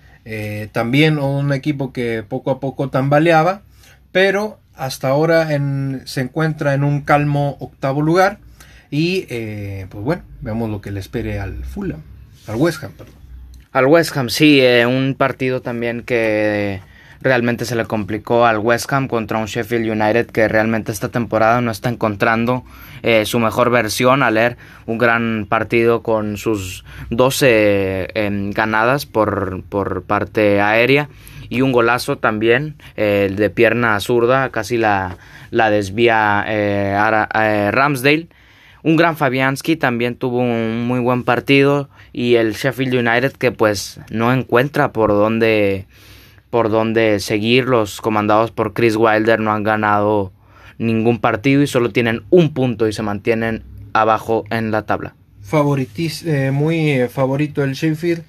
también 0.74 1.20
un 1.20 1.54
equipo 1.54 1.94
que 1.94 2.22
poco 2.22 2.52
a 2.52 2.60
poco 2.60 2.90
tambaleaba, 2.90 3.62
pero 4.12 4.60
hasta 4.78 5.10
ahora 5.10 5.48
se 6.06 6.22
encuentra 6.22 6.74
en 6.74 6.84
un 6.84 7.02
calmo 7.02 7.58
octavo 7.60 8.02
lugar. 8.02 8.40
Y 8.90 9.26
eh, 9.30 9.88
pues 9.90 10.04
bueno, 10.04 10.24
veamos 10.42 10.70
lo 10.70 10.82
que 10.82 10.92
le 10.92 11.00
espere 11.00 11.40
al 11.40 11.66
Fulham, 11.66 12.02
al 12.48 12.56
West 12.56 12.84
Ham, 12.84 12.94
perdón. 12.94 13.16
Al 13.72 13.86
West 13.86 14.16
Ham, 14.16 14.30
sí, 14.30 14.62
eh, 14.62 14.86
un 14.86 15.16
partido 15.16 15.62
también 15.62 16.04
que 16.04 16.80
realmente 17.22 17.66
se 17.66 17.76
le 17.76 17.86
complicó 17.86 18.46
al 18.46 18.60
West 18.60 18.92
Ham 18.92 19.08
contra 19.08 19.38
un 19.38 19.46
Sheffield 19.46 19.90
United 19.90 20.28
que 20.28 20.48
realmente 20.48 20.92
esta 20.92 21.10
temporada 21.10 21.62
no 21.62 21.72
está 21.72 21.90
encontrando 21.90 22.64
eh, 23.04 23.26
su 23.26 23.40
mejor 23.40 23.70
versión 23.70 24.24
al 24.24 24.36
leer 24.36 24.58
un 24.86 24.98
gran 24.98 25.46
partido 25.48 26.02
con 26.04 26.38
sus 26.38 26.84
12 27.10 28.08
ganadas 28.54 29.06
por, 29.06 29.64
por 29.64 30.04
parte 30.04 30.62
aérea 30.62 31.10
y 31.50 31.62
un 31.62 31.72
golazo 31.72 32.18
también, 32.18 32.76
el 32.96 33.36
de 33.36 33.50
pierna 33.50 34.00
zurda, 34.00 34.50
casi 34.50 34.78
la, 34.78 35.18
la 35.52 35.70
desvía 35.70 36.44
eh, 36.48 36.98
eh, 37.34 37.72
Ramsdale. 37.72 38.28
Un 38.84 38.96
gran 38.96 39.18
Fabianski 39.18 39.76
también 39.76 40.16
tuvo 40.16 40.40
un 40.40 40.88
muy 40.88 41.00
buen 41.00 41.24
partido 41.24 41.90
y 42.14 42.36
el 42.36 42.54
Sheffield 42.54 42.94
United 42.96 43.34
que 43.34 43.52
pues 43.52 44.00
no 44.10 44.32
encuentra 44.32 44.94
por 44.94 45.10
dónde 45.12 45.88
por 46.50 46.70
dónde 46.70 47.20
seguir. 47.20 47.66
Los 47.66 48.02
comandados 48.02 48.52
por 48.52 48.74
Chris 48.74 48.96
Wilder 48.96 49.40
no 49.40 49.52
han 49.52 49.64
ganado 49.64 50.32
ningún 50.78 51.20
partido 51.20 51.62
y 51.62 51.68
solo 51.68 51.92
tienen 51.92 52.24
un 52.30 52.54
punto 52.54 52.88
y 52.88 52.94
se 52.94 53.04
mantienen 53.04 53.64
abajo 53.94 54.44
en 54.50 54.72
la 54.72 54.86
tabla. 54.86 55.16
Favoritis, 55.42 56.24
eh, 56.26 56.52
muy 56.52 57.08
favorito 57.10 57.64
el 57.64 57.74
Sheffield 57.74 58.24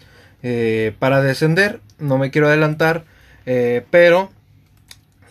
para 0.99 1.21
descender 1.21 1.81
no 1.99 2.19
me 2.19 2.31
quiero 2.31 2.49
adelantar, 2.49 3.05
eh, 3.47 3.85
pero 3.91 4.31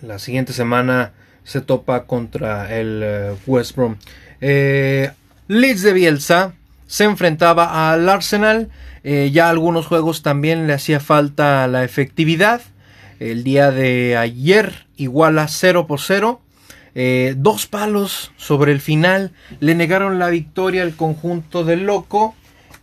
la 0.02 0.20
siguiente 0.20 0.54
semana 0.54 1.14
se 1.44 1.62
topa 1.62 2.06
contra 2.06 2.78
el 2.78 3.02
eh, 3.04 3.36
West 3.46 3.76
Brom. 3.76 3.96
Eh, 4.42 5.12
Leeds 5.48 5.82
de 5.82 5.94
Bielsa 5.94 6.54
se 6.88 7.06
enfrentaba 7.06 7.92
al 7.92 8.08
Arsenal. 8.08 8.70
ya 9.04 9.50
algunos 9.50 9.88
juegos 9.88 10.22
también 10.22 10.68
le 10.68 10.74
hacía 10.74 11.00
falta 11.00 11.66
la 11.68 11.86
efectividad. 11.86 12.62
El 13.20 13.44
día 13.44 13.72
de 13.72 14.18
ayer 14.18 14.88
igual 14.96 15.40
a 15.40 15.48
0 15.48 15.88
por 15.88 16.00
0. 16.00 16.42
dos 17.36 17.68
palos 17.68 18.32
sobre 18.38 18.72
el 18.72 18.82
final 18.82 19.32
le 19.60 19.76
negaron 19.76 20.20
la 20.20 20.30
victoria 20.30 20.84
al 20.84 20.96
conjunto 20.96 21.64
del 21.64 21.86
loco. 21.86 22.36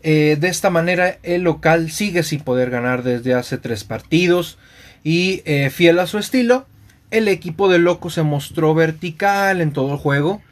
Eh, 0.03 0.37
de 0.39 0.49
esta 0.49 0.69
manera 0.71 1.19
el 1.23 1.43
local 1.43 1.91
sigue 1.91 2.23
sin 2.23 2.41
poder 2.41 2.69
ganar 2.69 3.03
desde 3.03 3.33
hace 3.33 3.57
tres 3.57 3.85
partidos 3.85 4.59
y 5.05 5.43
eh, 5.45 5.71
fiel 5.71 5.99
a 5.99 6.07
su 6.07 6.19
estilo, 6.19 6.67
el 7.11 7.29
equipo 7.29 7.69
de 7.69 7.79
Loco 7.79 8.11
se 8.11 8.23
mostró 8.23 8.75
vertical 8.75 9.61
en 9.61 9.73
todo 9.73 9.93
el 9.93 9.99
juego, 9.99 10.43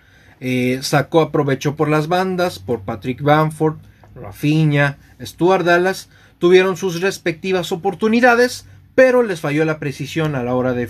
eh, 0.41 0.79
sacó 0.83 1.23
aprovecho 1.23 1.75
por 1.75 1.89
las 1.89 2.07
bandas, 2.07 2.59
por 2.59 2.83
Patrick 2.83 3.23
Bamford, 3.23 3.79
Rafinha, 4.15 4.99
Stuart 5.21 5.65
Dallas, 5.65 6.11
tuvieron 6.39 6.77
sus 6.77 7.01
respectivas 7.01 7.73
oportunidades, 7.73 8.67
pero 8.95 9.23
les 9.23 9.41
falló 9.41 9.65
la 9.65 9.79
precisión 9.79 10.35
a 10.35 10.43
la 10.43 10.55
hora 10.55 10.73
de, 10.73 10.87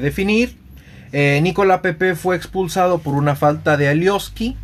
definir. 0.00 0.56
Nicola 1.12 1.82
Pepe 1.82 2.14
fue 2.14 2.36
expulsado 2.36 2.98
por 3.00 3.14
una 3.14 3.36
falta 3.36 3.76
de 3.76 3.88
Alioski. 3.88 4.56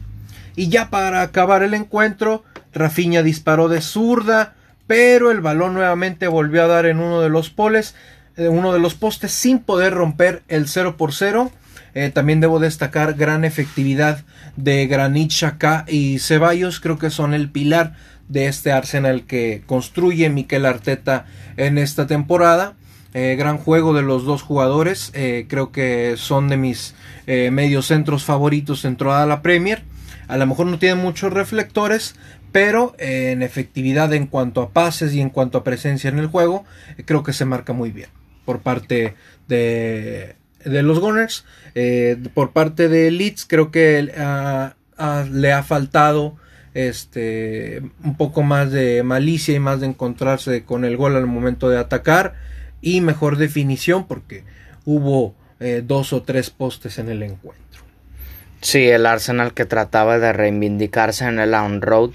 Y 0.57 0.68
ya 0.71 0.90
para 0.90 1.23
acabar 1.23 1.62
el 1.62 1.75
encuentro, 1.75 2.42
Rafinha 2.73 3.23
disparó 3.23 3.68
de 3.68 3.80
zurda, 3.80 4.54
pero 4.88 5.30
el 5.30 5.40
balón 5.40 5.75
nuevamente 5.75 6.28
volvió 6.28 6.64
a 6.64 6.66
dar 6.66 6.87
en 6.87 6.99
uno 6.99 7.21
de 7.21 7.28
los 7.28 7.50
poles, 7.50 7.95
eh, 8.37 8.49
uno 8.49 8.73
de 8.73 8.80
los 8.80 8.95
postes 8.95 9.33
sin 9.33 9.59
poder 9.61 9.95
romper 9.95 10.42
el 10.49 10.66
0 10.66 10.97
por 10.97 11.12
0. 11.12 11.52
Eh, 11.95 12.11
también 12.12 12.40
debo 12.40 12.59
destacar 12.59 13.14
gran 13.14 13.45
efectividad 13.45 14.25
de 14.57 14.87
Granit 14.87 15.30
Xhaka 15.30 15.85
y 15.88 16.18
Ceballos, 16.18 16.80
creo 16.80 16.99
que 16.99 17.11
son 17.11 17.35
el 17.35 17.50
pilar 17.50 17.95
de 18.28 18.47
este 18.47 18.73
Arsenal 18.73 19.25
que 19.25 19.62
construye 19.66 20.28
Mikel 20.28 20.66
Arteta 20.66 21.26
en 21.57 21.78
esta 21.78 22.07
temporada. 22.07 22.75
Eh, 23.15 23.37
gran 23.38 23.59
juego 23.59 23.95
de 23.95 24.03
los 24.03 24.25
dos 24.25 24.43
jugadores, 24.43 25.12
creo 25.49 25.73
que 25.73 26.15
son 26.17 26.49
de 26.49 26.57
mis 26.57 26.95
mediocentros 27.27 28.25
favoritos 28.25 28.85
en 28.85 28.97
toda 28.97 29.25
la 29.27 29.43
Premier. 29.43 29.83
A 30.29 30.37
lo 30.37 30.47
mejor 30.47 30.67
no 30.67 30.79
tienen 30.79 30.99
muchos 30.99 31.33
reflectores, 31.33 32.15
pero 32.53 32.95
eh, 32.99 33.31
en 33.33 33.43
efectividad 33.43 34.12
en 34.12 34.27
cuanto 34.27 34.62
a 34.62 34.71
pases 34.71 35.15
y 35.15 35.21
en 35.21 35.31
cuanto 35.31 35.59
a 35.59 35.65
presencia 35.65 36.09
en 36.11 36.19
el 36.19 36.27
juego, 36.27 36.65
eh, 36.97 37.03
creo 37.05 37.23
que 37.23 37.33
se 37.33 37.45
marca 37.45 37.73
muy 37.73 37.91
bien 37.91 38.09
por 38.45 38.61
parte 38.61 39.15
de, 39.49 40.37
de 40.65 40.83
los 40.83 41.00
Gunners. 41.00 41.45
Eh, 41.75 42.17
por 42.35 42.53
parte 42.53 42.88
de 42.88 43.11
Leeds, 43.11 43.47
creo 43.47 43.71
que 43.71 44.03
le 44.03 45.53
ha 45.53 45.62
faltado 45.62 46.37
este 46.75 47.83
un 48.05 48.17
poco 48.17 48.43
más 48.43 48.71
de 48.71 49.03
malicia 49.03 49.55
y 49.55 49.59
más 49.59 49.81
de 49.81 49.87
encontrarse 49.87 50.65
con 50.65 50.85
el 50.85 50.97
gol 50.97 51.17
al 51.17 51.27
momento 51.27 51.69
de 51.71 51.79
atacar 51.79 52.35
y 52.80 53.00
mejor 53.00 53.37
definición 53.37 54.06
porque 54.06 54.44
hubo 54.85 55.35
dos 55.82 56.12
o 56.12 56.23
tres 56.23 56.50
postes 56.50 56.99
en 56.99 57.08
el 57.08 57.23
encuentro. 57.25 57.82
Sí, 58.61 58.88
el 58.88 59.06
Arsenal 59.06 59.54
que 59.54 59.64
trataba 59.64 60.18
de 60.18 60.32
reivindicarse 60.32 61.25
en 61.25 61.38
el 61.38 61.54
on 61.54 61.80
road 61.80 62.11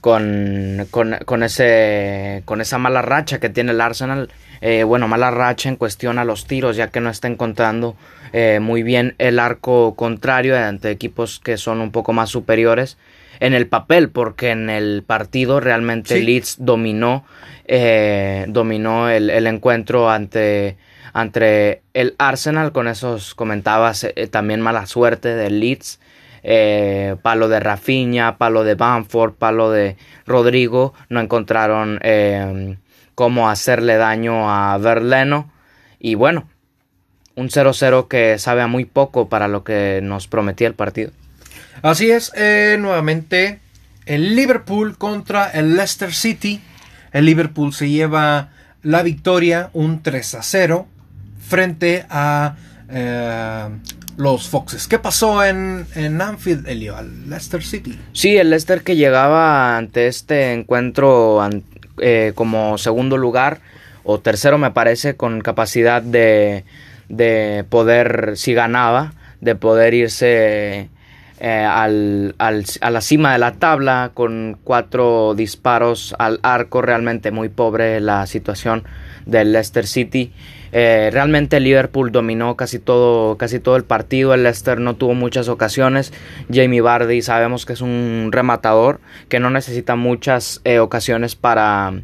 con, 0.00 0.86
con, 0.90 1.42
ese, 1.42 2.42
con 2.44 2.60
esa 2.60 2.78
mala 2.78 3.02
racha 3.02 3.38
que 3.38 3.48
tiene 3.48 3.72
el 3.72 3.80
Arsenal. 3.80 4.30
Eh, 4.60 4.82
bueno, 4.82 5.06
mala 5.06 5.30
racha 5.30 5.68
en 5.68 5.76
cuestión 5.76 6.18
a 6.18 6.24
los 6.24 6.46
tiros, 6.46 6.76
ya 6.76 6.88
que 6.88 7.00
no 7.00 7.10
está 7.10 7.28
encontrando 7.28 7.96
eh, 8.32 8.58
muy 8.60 8.82
bien 8.82 9.14
el 9.18 9.38
arco 9.38 9.94
contrario 9.94 10.56
ante 10.56 10.90
equipos 10.90 11.40
que 11.40 11.56
son 11.56 11.80
un 11.80 11.90
poco 11.90 12.12
más 12.12 12.30
superiores 12.30 12.98
en 13.40 13.54
el 13.54 13.66
papel, 13.66 14.10
porque 14.10 14.50
en 14.50 14.70
el 14.70 15.04
partido 15.06 15.60
realmente 15.60 16.20
Leeds 16.20 16.56
dominó, 16.58 17.24
eh, 17.66 18.44
dominó 18.48 19.08
el, 19.08 19.30
el, 19.30 19.46
encuentro 19.46 20.10
ante, 20.10 20.76
ante 21.12 21.82
el 21.94 22.14
Arsenal. 22.18 22.72
Con 22.72 22.88
esos 22.88 23.34
comentabas 23.34 24.06
también 24.30 24.60
mala 24.60 24.86
suerte 24.86 25.34
de 25.34 25.50
Leeds. 25.50 26.00
Eh, 26.42 27.16
palo 27.22 27.48
de 27.48 27.60
Rafinha, 27.60 28.38
palo 28.38 28.64
de 28.64 28.74
Bamford, 28.74 29.34
palo 29.34 29.70
de 29.70 29.96
Rodrigo, 30.26 30.94
no 31.08 31.20
encontraron 31.20 31.98
eh, 32.02 32.76
cómo 33.14 33.50
hacerle 33.50 33.96
daño 33.96 34.50
a 34.50 34.78
Verleno. 34.78 35.50
Y 35.98 36.14
bueno, 36.14 36.48
un 37.38 37.50
0-0 37.50 38.08
que 38.08 38.36
sabe 38.38 38.62
a 38.62 38.66
muy 38.66 38.84
poco 38.84 39.28
para 39.28 39.46
lo 39.46 39.62
que 39.62 40.00
nos 40.02 40.26
prometía 40.26 40.66
el 40.66 40.74
partido. 40.74 41.12
Así 41.82 42.10
es, 42.10 42.32
eh, 42.34 42.76
nuevamente 42.80 43.60
el 44.06 44.34
Liverpool 44.34 44.98
contra 44.98 45.48
el 45.50 45.76
Leicester 45.76 46.12
City. 46.12 46.60
El 47.12 47.26
Liverpool 47.26 47.72
se 47.72 47.88
lleva 47.88 48.48
la 48.82 49.02
victoria, 49.02 49.70
un 49.72 50.02
3 50.02 50.38
0. 50.40 50.86
frente 51.48 52.04
a 52.10 52.56
eh, 52.90 53.68
los 54.16 54.48
Foxes. 54.48 54.88
¿Qué 54.88 54.98
pasó 54.98 55.44
en, 55.44 55.86
en 55.94 56.20
Anfield, 56.20 56.66
Elio, 56.68 56.96
al 56.96 57.30
Leicester 57.30 57.62
City? 57.62 57.96
Sí, 58.12 58.36
el 58.36 58.50
Leicester 58.50 58.82
que 58.82 58.96
llegaba 58.96 59.76
ante 59.76 60.08
este 60.08 60.52
encuentro 60.52 61.48
eh, 62.00 62.32
como 62.34 62.78
segundo 62.78 63.16
lugar 63.16 63.60
o 64.02 64.18
tercero 64.18 64.58
me 64.58 64.72
parece 64.72 65.16
con 65.16 65.40
capacidad 65.40 66.02
de, 66.02 66.64
de 67.08 67.64
poder, 67.68 68.36
si 68.36 68.54
ganaba, 68.54 69.12
de 69.40 69.54
poder 69.54 69.94
irse 69.94 70.90
eh, 71.40 71.64
al, 71.64 72.34
al, 72.38 72.64
a 72.80 72.90
la 72.90 73.00
cima 73.00 73.32
de 73.32 73.38
la 73.38 73.52
tabla 73.52 74.10
con 74.14 74.58
cuatro 74.64 75.34
disparos 75.34 76.14
al 76.18 76.40
arco. 76.42 76.82
Realmente 76.82 77.30
muy 77.30 77.48
pobre 77.48 78.00
la 78.00 78.26
situación 78.26 78.84
del 79.26 79.52
Leicester 79.52 79.86
City. 79.86 80.32
Eh, 80.70 81.08
realmente 81.12 81.60
Liverpool 81.60 82.12
dominó 82.12 82.56
casi 82.56 82.78
todo, 82.78 83.36
casi 83.38 83.58
todo 83.58 83.76
el 83.76 83.84
partido. 83.84 84.34
El 84.34 84.42
Leicester 84.42 84.80
no 84.80 84.96
tuvo 84.96 85.14
muchas 85.14 85.48
ocasiones. 85.48 86.12
Jamie 86.52 86.80
Vardy 86.80 87.22
sabemos 87.22 87.64
que 87.64 87.74
es 87.74 87.80
un 87.80 88.30
rematador 88.32 89.00
que 89.28 89.40
no 89.40 89.50
necesita 89.50 89.96
muchas 89.96 90.60
eh, 90.64 90.78
ocasiones 90.78 91.36
para, 91.36 92.02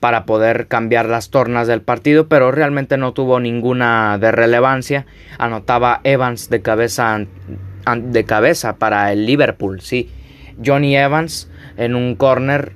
para 0.00 0.24
poder 0.24 0.68
cambiar 0.68 1.06
las 1.06 1.30
tornas 1.30 1.66
del 1.66 1.82
partido, 1.82 2.28
pero 2.28 2.52
realmente 2.52 2.96
no 2.96 3.12
tuvo 3.12 3.40
ninguna 3.40 4.18
de 4.18 4.30
relevancia. 4.30 5.06
Anotaba 5.38 6.00
Evans 6.04 6.50
de 6.50 6.62
cabeza 6.62 7.26
de 7.96 8.24
cabeza 8.24 8.76
para 8.76 9.12
el 9.12 9.26
Liverpool, 9.26 9.80
sí. 9.80 10.10
Johnny 10.64 10.96
Evans 10.96 11.50
en 11.76 11.94
un 11.94 12.16
corner, 12.16 12.72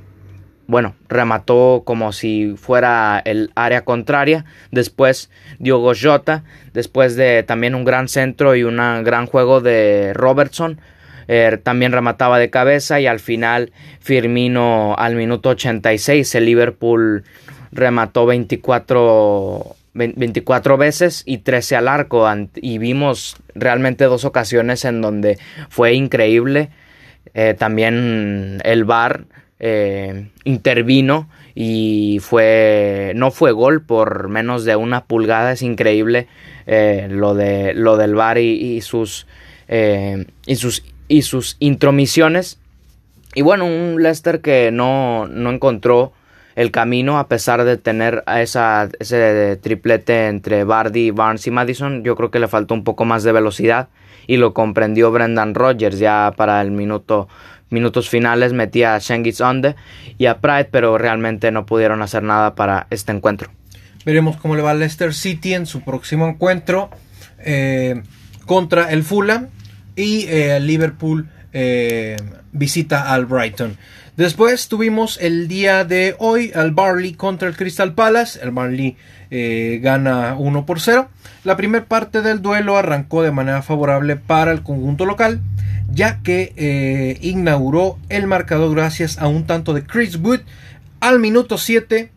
bueno, 0.67 0.95
remató 1.09 1.83
como 1.85 2.13
si 2.13 2.55
fuera 2.57 3.21
el 3.25 3.51
área 3.55 3.85
contraria. 3.85 4.45
Después 4.71 5.31
Diogo 5.59 5.93
Jota, 6.01 6.45
después 6.73 7.17
de 7.17 7.43
también 7.43 7.75
un 7.75 7.85
gran 7.85 8.09
centro 8.09 8.55
y 8.57 8.63
un 8.65 8.77
gran 8.77 9.27
juego 9.27 9.61
de 9.61 10.13
Robertson. 10.15 10.81
Eh, 11.29 11.59
también 11.63 11.93
remataba 11.93 12.39
de 12.39 12.51
cabeza 12.51 13.01
y 13.01 13.07
al 13.07 13.21
final 13.21 13.73
Firmino 14.01 14.95
al 14.99 15.15
minuto 15.15 15.51
86 15.51 16.35
el 16.35 16.47
Liverpool 16.47 17.25
remató 17.71 18.27
24 18.27 19.77
24 19.95 20.79
veces 20.79 21.23
y 21.27 21.39
13 21.39 21.77
al 21.77 21.89
arco 21.89 22.27
y 22.57 22.79
vimos 22.79 23.37
realmente 23.55 24.05
dos 24.05 24.25
ocasiones 24.25 24.87
en 24.87 25.03
donde 25.03 25.39
fue 25.69 25.93
increíble. 25.93 26.71
Eh, 27.35 27.55
también 27.59 28.61
el 28.65 28.85
VAR 28.85 29.27
eh, 29.61 30.29
intervino 30.45 31.29
y 31.55 32.21
fue 32.23 33.13
no 33.17 33.31
fue 33.31 33.53
gol 33.53 33.85
por 33.85 34.29
menos 34.29 34.65
de 34.65 34.77
una 34.77 35.05
pulgada. 35.05 35.53
Es 35.53 35.61
increíble 35.61 36.27
lo, 36.67 37.35
de, 37.35 37.75
lo 37.75 37.99
del 37.99 38.15
VAR 38.15 38.39
y, 38.39 38.81
sus, 38.81 39.27
y, 39.69 40.57
sus, 40.57 40.83
y 41.13 41.21
sus 41.21 41.57
intromisiones. 41.59 42.59
Y 43.35 43.43
bueno, 43.43 43.67
un 43.67 44.03
Leicester 44.03 44.41
que 44.41 44.71
no, 44.73 45.27
no 45.29 45.51
encontró 45.51 46.15
el 46.57 46.71
camino 46.71 47.19
a 47.19 47.29
pesar 47.29 47.65
de 47.65 47.77
tener 47.77 48.25
esa, 48.27 48.89
ese 48.99 49.59
triplete 49.63 50.29
entre 50.29 50.65
Bardi, 50.65 51.11
Barnes 51.11 51.47
y 51.47 51.51
Madison. 51.51 52.03
Yo 52.03 52.17
creo 52.17 52.31
que 52.31 52.39
le 52.39 52.49
faltó 52.49 52.73
un 52.73 52.83
poco 52.83 53.05
más 53.05 53.25
de 53.25 53.33
velocidad 53.33 53.91
y 54.27 54.39
lo 54.39 54.55
comprendió 54.55 55.11
Brendan 55.11 55.55
Rodgers 55.55 55.99
ya 55.99 56.33
para 56.35 56.63
el 56.63 56.71
minuto 56.71 57.29
minutos 57.69 58.09
finales 58.09 58.55
metía 58.55 58.95
a 58.95 58.99
Shengis 58.99 59.43
Onde 59.43 59.77
y 60.17 60.27
a 60.27 60.41
Pride 60.41 60.69
pero 60.71 60.97
realmente 60.97 61.51
no 61.51 61.67
pudieron 61.67 62.01
hacer 62.01 62.23
nada 62.23 62.55
para 62.55 62.87
este 62.89 63.13
encuentro. 63.13 63.51
Veremos 64.07 64.39
cómo 64.39 64.57
le 64.57 64.63
va 64.63 64.71
a 64.71 64.75
Leicester 64.75 65.13
City 65.13 65.53
en 65.53 65.67
su 65.67 65.83
próximo 65.83 66.27
encuentro 66.27 66.89
eh, 67.39 68.03
contra 68.47 68.91
el 68.91 69.03
Fulham 69.03 69.49
y 69.97 70.27
eh, 70.29 70.59
Liverpool 70.61 71.29
eh, 71.53 72.17
visita 72.53 73.13
al 73.13 73.27
Brighton. 73.27 73.77
Después 74.17 74.69
tuvimos 74.69 75.19
el 75.23 75.49
día 75.49 75.85
de 75.85 76.15
hoy 76.19 76.53
al 76.55 76.73
Barley 76.73 77.15
contra 77.15 77.49
el 77.49 77.57
Crystal 77.57 77.95
Palace. 77.95 78.39
El 78.43 78.51
Barley 78.51 78.97
eh, 79.31 79.81
gana 79.83 80.35
1 80.37 80.67
por 80.67 80.81
0. 80.81 81.09
La 81.45 81.57
primera 81.57 81.87
parte 81.87 82.21
del 82.21 82.43
duelo 82.43 82.77
arrancó 82.77 83.23
de 83.23 83.33
manera 83.33 83.63
favorable 83.63 84.17
para 84.17 84.53
el 84.53 84.63
conjunto 84.63 85.07
local, 85.07 85.41
ya 85.91 86.21
que 86.23 86.53
eh, 86.57 87.17
inauguró 87.23 87.99
el 88.11 88.27
marcador 88.27 88.75
gracias 88.75 89.17
a 89.17 89.29
un 89.29 89.47
tanto 89.47 89.73
de 89.73 89.87
Chris 89.87 90.17
Wood 90.17 90.41
al 91.01 91.19
minuto 91.19 91.57
7. 91.57 92.13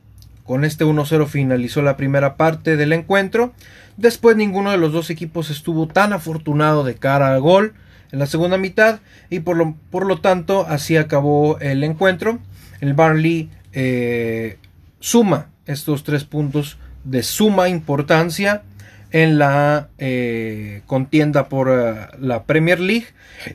Con 0.45 0.63
este 0.63 0.85
1-0 0.85 1.27
finalizó 1.27 1.81
la 1.81 1.97
primera 1.97 2.37
parte 2.37 2.77
del 2.77 2.93
encuentro. 2.93 3.51
Después 3.97 4.37
ninguno 4.37 4.71
de 4.71 4.77
los 4.77 4.93
dos 4.93 5.09
equipos 5.09 5.49
estuvo 5.49 5.87
tan 5.87 6.13
afortunado 6.13 6.83
de 6.83 6.95
cara 6.95 7.33
al 7.33 7.41
gol 7.41 7.73
en 8.11 8.19
la 8.19 8.27
segunda 8.27 8.57
mitad 8.57 8.99
y 9.31 9.39
por 9.39 9.57
lo, 9.57 9.75
por 9.89 10.05
lo 10.05 10.21
tanto 10.21 10.65
así 10.67 10.97
acabó 10.97 11.59
el 11.59 11.83
encuentro. 11.83 12.39
El 12.79 12.93
Barley 12.93 13.49
eh, 13.73 14.59
suma 14.99 15.47
estos 15.65 16.03
tres 16.03 16.23
puntos 16.23 16.77
de 17.03 17.23
suma 17.23 17.67
importancia 17.67 18.61
en 19.11 19.39
la 19.39 19.89
eh, 19.97 20.81
contienda 20.85 21.49
por 21.49 21.69
eh, 21.69 22.07
la 22.19 22.43
Premier 22.43 22.79
League 22.79 23.07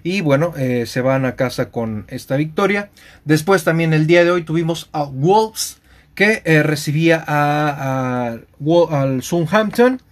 y 0.03 0.21
bueno 0.21 0.53
se 0.85 1.01
van 1.01 1.25
a 1.25 1.37
casa 1.37 1.71
con 1.71 2.05
esta 2.09 2.37
victoria 2.37 2.91
después 3.25 3.65
también 3.65 3.95
el 3.95 4.07
día 4.07 4.25
de 4.25 4.31
hoy 4.31 4.43
tuvimos 4.43 4.91
a 4.93 5.05
Wolves 5.05 5.80
que 6.21 6.63
recibía 6.63 7.25
a, 7.27 8.37
al 8.91 9.23
Southampton. 9.23 10.03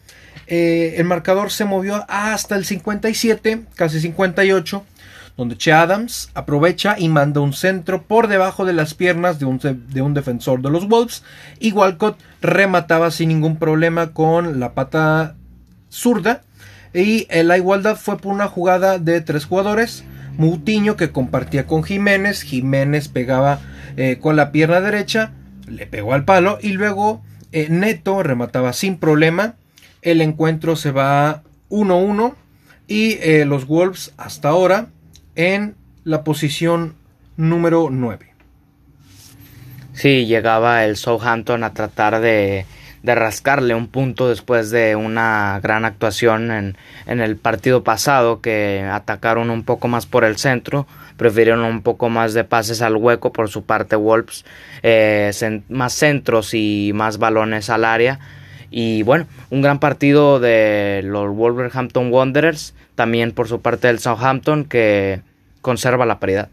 Eh, 0.47 0.95
el 0.97 1.05
marcador 1.05 1.51
se 1.51 1.67
movió 1.67 2.07
hasta 2.09 2.57
el 2.57 2.65
57, 2.65 3.65
casi 3.75 4.01
58, 4.01 4.87
donde 5.37 5.59
Che 5.59 5.71
Adams 5.71 6.31
aprovecha 6.33 6.97
y 6.99 7.11
manda 7.11 7.43
un 7.43 7.53
centro 7.53 8.05
por 8.05 8.29
debajo 8.29 8.65
de 8.65 8.73
las 8.73 8.95
piernas 8.95 9.39
de 9.39 9.45
un, 9.45 9.59
de 9.59 10.01
un 10.01 10.15
defensor 10.15 10.63
de 10.63 10.71
los 10.71 10.89
Wolves. 10.89 11.25
Y 11.61 11.73
Walcott 11.73 12.19
remataba 12.41 13.11
sin 13.11 13.29
ningún 13.29 13.59
problema 13.59 14.15
con 14.15 14.61
la 14.61 14.73
pata 14.73 15.37
zurda. 15.91 16.41
Y 16.95 17.27
la 17.43 17.59
igualdad 17.59 17.97
fue 17.97 18.17
por 18.17 18.33
una 18.33 18.49
jugada 18.49 18.99
de 18.99 19.21
tres 19.21 19.45
jugadores. 19.45 20.05
Mutiño 20.39 20.97
que 20.97 21.11
compartía 21.11 21.67
con 21.67 21.83
Jiménez, 21.83 22.41
Jiménez 22.41 23.09
pegaba 23.09 23.61
eh, 23.99 24.19
con 24.21 24.37
la 24.37 24.53
pierna 24.53 24.81
derecha, 24.81 25.33
le 25.69 25.87
pegó 25.87 26.15
al 26.15 26.25
palo 26.25 26.59
y 26.61 26.73
luego 26.73 27.23
eh, 27.53 27.69
Neto 27.71 28.23
remataba 28.23 28.73
sin 28.73 28.99
problema 28.99 29.55
el 30.03 30.21
encuentro 30.21 30.77
se 30.77 30.91
va 30.91 31.43
1-1 31.71 32.35
y 32.87 33.19
eh, 33.21 33.45
los 33.45 33.67
Wolves 33.67 34.13
hasta 34.17 34.49
ahora 34.49 34.87
en 35.35 35.75
la 36.05 36.25
posición 36.25 36.95
número 37.37 37.89
9. 37.91 38.27
Sí, 39.93 40.27
llegaba 40.27 40.85
el 40.85 40.97
Southampton 40.97 41.65
a 41.65 41.75
tratar 41.75 42.21
de, 42.21 42.65
de 43.03 43.15
rascarle 43.15 43.75
un 43.75 43.87
punto 43.87 44.29
después 44.29 44.71
de 44.71 44.97
una 44.97 45.61
gran 45.63 45.85
actuación 45.85 46.51
en, 46.51 46.77
en, 47.07 47.21
el 47.21 47.37
partido 47.37 47.85
pasado 47.85 48.41
que 48.41 48.89
atacaron 48.91 49.51
un 49.51 49.63
poco 49.63 49.89
más 49.89 50.07
por 50.07 50.25
el 50.25 50.37
centro, 50.37 50.87
prefirieron 51.17 51.65
un 51.65 51.83
poco 51.83 52.09
más 52.09 52.35
de 52.35 52.45
pases 52.45 52.83
al 52.83 52.97
hueco 52.97 53.33
por 53.33 53.49
su 53.49 53.65
parte 53.65 53.97
Wolves, 53.97 54.45
eh, 54.83 55.31
más 55.69 55.93
centros 55.93 56.55
y 56.55 56.93
más 56.95 57.19
balones 57.19 57.71
al 57.71 57.85
área 57.85 58.19
y 58.71 59.03
bueno, 59.03 59.27
un 59.51 59.63
gran 59.63 59.79
partido 59.79 60.41
de 60.41 61.01
los 61.05 61.35
Wolverhampton 61.35 62.13
Wanderers, 62.13 62.75
también 62.95 63.33
por 63.33 63.49
su 63.49 63.61
parte 63.61 63.87
del 63.89 63.99
Southampton, 63.99 64.65
que 64.65 65.23
conserva 65.63 66.05
la 66.05 66.19
paridad. 66.19 66.49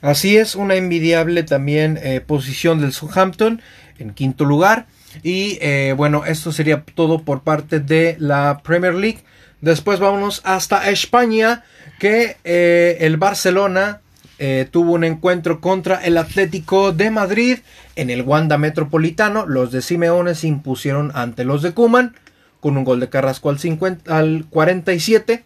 Así 0.00 0.36
es, 0.36 0.54
una 0.54 0.76
envidiable 0.76 1.42
también 1.42 1.98
eh, 2.02 2.20
posición 2.20 2.80
del 2.80 2.92
Southampton 2.92 3.60
en 3.98 4.14
quinto 4.14 4.44
lugar. 4.44 4.86
Y 5.22 5.58
eh, 5.60 5.94
bueno, 5.96 6.24
esto 6.24 6.52
sería 6.52 6.84
todo 6.94 7.22
por 7.22 7.42
parte 7.42 7.80
de 7.80 8.16
la 8.18 8.60
Premier 8.64 8.94
League. 8.94 9.18
Después 9.60 10.00
vámonos 10.00 10.40
hasta 10.44 10.90
España, 10.90 11.64
que 11.98 12.36
eh, 12.44 12.98
el 13.00 13.16
Barcelona 13.16 14.00
eh, 14.38 14.66
tuvo 14.68 14.94
un 14.94 15.04
encuentro 15.04 15.60
contra 15.60 16.02
el 16.04 16.18
Atlético 16.18 16.90
de 16.90 17.10
Madrid 17.10 17.58
en 17.94 18.10
el 18.10 18.22
Wanda 18.22 18.58
Metropolitano. 18.58 19.46
Los 19.46 19.70
de 19.70 19.82
Simeone 19.82 20.34
se 20.34 20.48
impusieron 20.48 21.12
ante 21.14 21.44
los 21.44 21.62
de 21.62 21.72
Cuman 21.72 22.16
con 22.58 22.76
un 22.76 22.84
gol 22.84 23.00
de 23.00 23.08
Carrasco 23.08 23.50
al, 23.50 23.58
50, 23.58 24.16
al 24.16 24.46
47. 24.50 25.44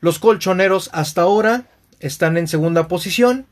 Los 0.00 0.18
colchoneros 0.18 0.88
hasta 0.92 1.22
ahora 1.22 1.64
están 2.00 2.36
en 2.36 2.48
segunda 2.48 2.88
posición, 2.88 3.46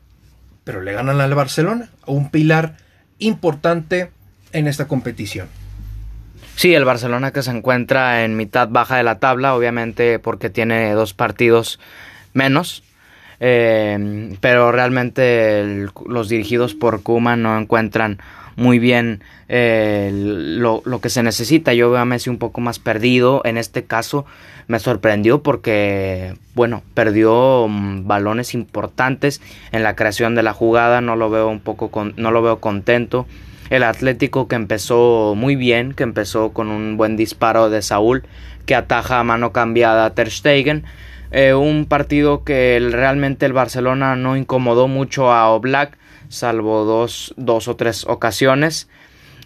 pero 0.63 0.81
le 0.81 0.93
ganan 0.93 1.21
al 1.21 1.35
Barcelona, 1.35 1.89
un 2.05 2.31
pilar 2.31 2.77
importante 3.19 4.11
en 4.53 4.67
esta 4.67 4.87
competición. 4.87 5.47
Sí, 6.55 6.73
el 6.73 6.85
Barcelona 6.85 7.31
que 7.31 7.43
se 7.43 7.51
encuentra 7.51 8.23
en 8.25 8.35
mitad 8.35 8.67
baja 8.69 8.97
de 8.97 9.03
la 9.03 9.19
tabla, 9.19 9.55
obviamente 9.55 10.17
porque 10.17 10.49
tiene 10.49 10.91
dos 10.93 11.13
partidos 11.13 11.79
menos, 12.33 12.83
eh, 13.39 14.35
pero 14.41 14.71
realmente 14.71 15.87
los 16.07 16.29
dirigidos 16.29 16.73
por 16.73 17.03
Kuma 17.03 17.35
no 17.35 17.59
encuentran 17.59 18.19
muy 18.55 18.79
bien 18.79 19.21
eh, 19.49 20.09
lo, 20.11 20.81
lo, 20.83 20.99
que 20.99 21.09
se 21.09 21.21
necesita. 21.21 21.75
Yo 21.75 21.91
veo 21.91 22.01
a 22.01 22.05
Messi 22.05 22.31
un 22.31 22.39
poco 22.39 22.59
más 22.59 22.79
perdido. 22.79 23.41
En 23.45 23.55
este 23.55 23.83
caso 23.83 24.25
me 24.67 24.79
sorprendió 24.79 25.43
porque, 25.43 26.33
bueno, 26.55 26.81
perdió 26.95 27.67
mm, 27.69 28.07
balones 28.07 28.55
importantes 28.55 29.41
en 29.71 29.83
la 29.83 29.95
creación 29.95 30.33
de 30.33 30.41
la 30.41 30.53
jugada. 30.53 31.01
No 31.01 31.15
lo 31.15 31.29
veo 31.29 31.47
un 31.47 31.59
poco, 31.59 31.91
no 32.15 32.31
lo 32.31 32.41
veo 32.41 32.59
contento. 32.59 33.27
El 33.69 33.83
Atlético 33.83 34.47
que 34.47 34.55
empezó 34.55 35.33
muy 35.35 35.55
bien, 35.55 35.93
que 35.93 36.03
empezó 36.03 36.53
con 36.53 36.69
un 36.69 36.97
buen 36.97 37.17
disparo 37.17 37.69
de 37.69 37.81
Saúl, 37.81 38.23
que 38.65 38.75
ataja 38.75 39.19
a 39.19 39.23
mano 39.23 39.51
cambiada 39.51 40.05
a 40.05 40.13
Ter 40.13 40.31
Stegen. 40.31 40.85
Eh, 41.31 41.53
un 41.53 41.85
partido 41.85 42.43
que 42.43 42.79
realmente 42.91 43.45
el 43.45 43.53
Barcelona 43.53 44.15
no 44.15 44.37
incomodó 44.37 44.87
mucho 44.87 45.31
a 45.31 45.49
Oblak 45.49 45.97
salvo 46.29 46.83
dos, 46.83 47.33
dos 47.37 47.67
o 47.67 47.75
tres 47.75 48.05
ocasiones. 48.05 48.89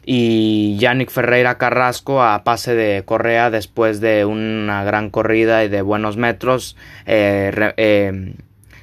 Y 0.03 0.77
Yannick 0.79 1.11
Ferreira 1.11 1.59
Carrasco 1.59 2.23
a 2.23 2.43
pase 2.43 2.73
de 2.73 3.03
Correa 3.05 3.51
después 3.51 4.01
de 4.01 4.25
una 4.25 4.83
gran 4.83 5.11
corrida 5.11 5.63
y 5.63 5.69
de 5.69 5.83
buenos 5.83 6.17
metros. 6.17 6.75
Eh, 7.05 7.73
eh, 7.77 8.33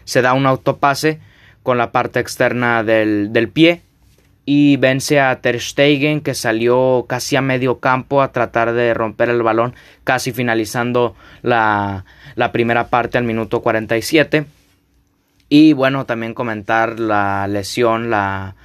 se 0.05 0.23
da 0.23 0.35
un 0.35 0.47
autopase 0.47 1.19
con 1.65 1.77
la 1.77 1.91
parte 1.91 2.21
externa 2.21 2.85
del, 2.85 3.33
del 3.33 3.49
pie 3.49 3.83
y 4.51 4.79
vence 4.79 5.21
a 5.21 5.43
Ter 5.43 5.61
Stegen 5.61 6.23
que 6.23 6.33
salió 6.33 7.05
casi 7.07 7.37
a 7.37 7.43
medio 7.43 7.81
campo 7.81 8.23
a 8.23 8.33
tratar 8.33 8.73
de 8.73 8.95
romper 8.95 9.29
el 9.29 9.43
balón 9.43 9.75
casi 10.05 10.33
finalizando 10.33 11.15
la, 11.43 12.07
la 12.35 12.51
primera 12.51 12.89
parte 12.89 13.19
al 13.19 13.25
minuto 13.25 13.61
47 13.61 14.47
y 15.51 15.75
bueno, 15.75 16.07
también 16.07 16.33
comentar 16.33 16.99
la 16.99 17.47
lesión, 17.47 18.09
la, 18.09 18.57